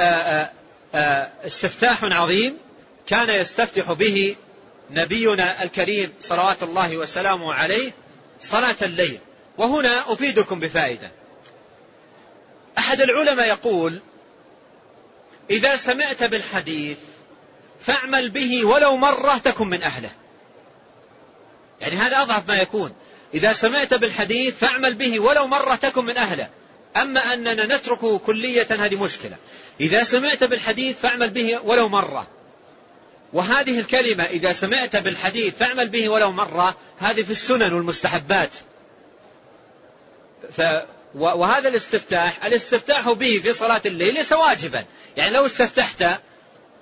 [0.00, 0.50] آه، آه،
[0.94, 2.58] آه، استفتاح عظيم
[3.06, 4.36] كان يستفتح به
[4.90, 7.92] نبينا الكريم صلوات الله وسلامه عليه
[8.40, 9.18] صلاة الليل.
[9.58, 11.10] وهنا أفيدكم بفائدة.
[12.78, 14.00] أحد العلماء يقول
[15.50, 16.98] إذا سمعت بالحديث
[17.80, 20.10] فاعمل به ولو مرة تكن من أهله.
[21.80, 22.92] يعني هذا أضعف ما يكون.
[23.34, 26.48] إذا سمعت بالحديث فاعمل به ولو مرة تكن من أهله.
[26.96, 29.36] أما أننا نتركه كلية هذه مشكلة.
[29.80, 32.26] إذا سمعت بالحديث فاعمل به ولو مرة.
[33.32, 38.50] وهذه الكلمة إذا سمعت بالحديث فاعمل به ولو مرة هذه في السنن والمستحبات.
[40.56, 40.62] ف
[41.14, 44.84] وهذا الاستفتاح الاستفتاح به في صلاة الليل ليس واجبا.
[45.16, 46.04] يعني لو استفتحت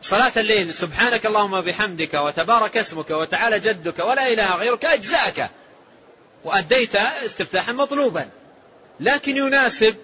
[0.03, 5.51] صلاة الليل سبحانك اللهم وبحمدك وتبارك اسمك وتعالى جدك ولا إله غيرك أجزاك.
[6.45, 8.29] وأديت استفتاحا مطلوبا.
[9.01, 9.97] لكن يناسب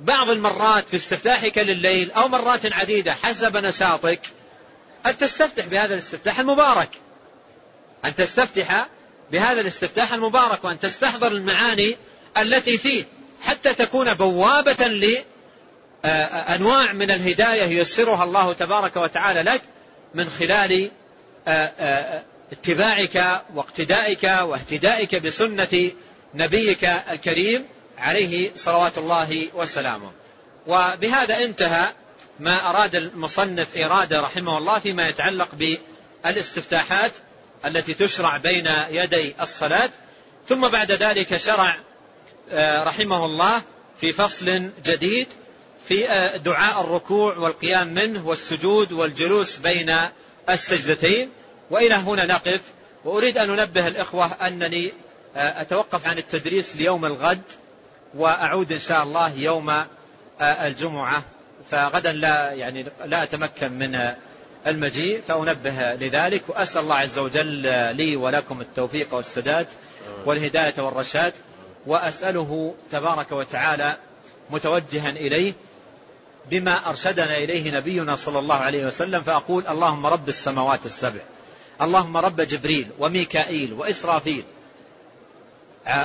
[0.00, 4.20] بعض المرات في استفتاحك لليل أو مرات عديدة حسب نشاطك
[5.06, 6.90] أن تستفتح بهذا الاستفتاح المبارك.
[8.04, 8.88] أن تستفتح
[9.32, 11.96] بهذا الاستفتاح المبارك وأن تستحضر المعاني
[12.38, 13.04] التي فيه
[13.42, 15.10] حتى تكون بوابة
[16.04, 19.62] لأنواع من الهداية ييسرها الله تبارك وتعالى لك
[20.14, 20.90] من خلال
[22.52, 25.90] اتباعك واقتدائك واهتدائك بسنة
[26.34, 27.64] نبيك الكريم
[27.98, 30.10] عليه صلوات الله وسلامه.
[30.66, 31.92] وبهذا انتهى
[32.40, 35.48] ما أراد المصنف إرادة رحمه الله فيما يتعلق
[36.24, 37.12] بالاستفتاحات
[37.64, 39.90] التي تشرع بين يدي الصلاة.
[40.48, 41.76] ثم بعد ذلك شرع
[42.50, 43.62] آه، رحمه الله
[44.00, 45.26] في فصل جديد
[45.88, 49.94] في آه، دعاء الركوع والقيام منه والسجود والجلوس بين
[50.50, 51.30] السجدتين.
[51.70, 52.60] وإلى هنا نقف
[53.04, 54.92] وأريد أن أنبه الإخوة أنني
[55.36, 57.42] آه، أتوقف عن التدريس ليوم الغد
[58.14, 59.84] وأعود إن شاء الله يوم
[60.40, 61.22] الجمعة
[61.70, 64.14] فغدا لا يعني لا أتمكن من
[64.66, 67.62] المجيء فأنبه لذلك وأسأل الله عز وجل
[67.96, 69.66] لي ولكم التوفيق والسداد
[70.26, 71.32] والهداية والرشاد
[71.86, 73.96] وأسأله تبارك وتعالى
[74.50, 75.52] متوجها إليه
[76.50, 81.20] بما أرشدنا إليه نبينا صلى الله عليه وسلم فأقول اللهم رب السماوات السبع.
[81.82, 84.44] اللهم رب جبريل وميكائيل وإسرافيل.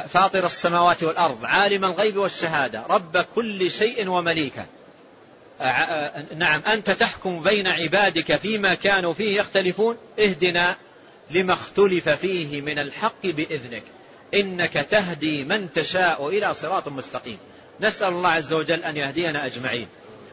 [0.09, 4.65] فاطر السماوات والأرض عالم الغيب والشهادة رب كل شيء ومليكه.
[6.35, 10.75] نعم أنت تحكم بين عبادك فيما كانوا فيه يختلفون؟ اهدنا
[11.31, 13.83] لما اختلف فيه من الحق بإذنك.
[14.33, 17.37] إنك تهدي من تشاء إلى صراط مستقيم.
[17.79, 19.87] نسأل الله عز وجل أن يهدينا أجمعين.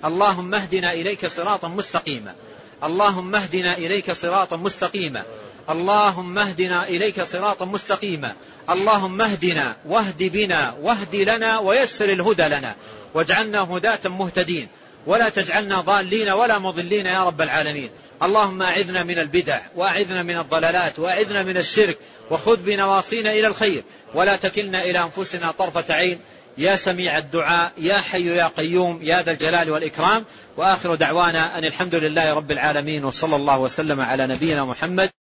[0.05, 2.35] اللهم اهدنا إليك صراطا مستقيما.
[2.84, 5.22] اللهم اهدنا إليك صراطا مستقيما.
[5.70, 8.32] اللهم اهدنا إليك صراطا مستقيما.
[8.70, 12.74] اللهم اهدنا واهد بنا واهد لنا ويسر الهدى لنا.
[13.14, 14.68] واجعلنا هداة مهتدين.
[15.06, 17.90] ولا تجعلنا ضالين ولا مضلين يا رب العالمين.
[18.22, 21.98] اللهم أعذنا من البدع وأعذنا من الضلالات وأعذنا من الشرك.
[22.30, 23.84] وخذ بنواصينا إلى الخير.
[24.14, 26.18] ولا تكلنا إلى أنفسنا طرفة عين.
[26.59, 30.24] يا سميع الدعاء يا حي يا قيوم يا ذا الجلال والإكرام.
[30.56, 35.10] وآخر دعوانا أن الحمد لله رب العالمين وصلى الله وسلم على نبينا محمد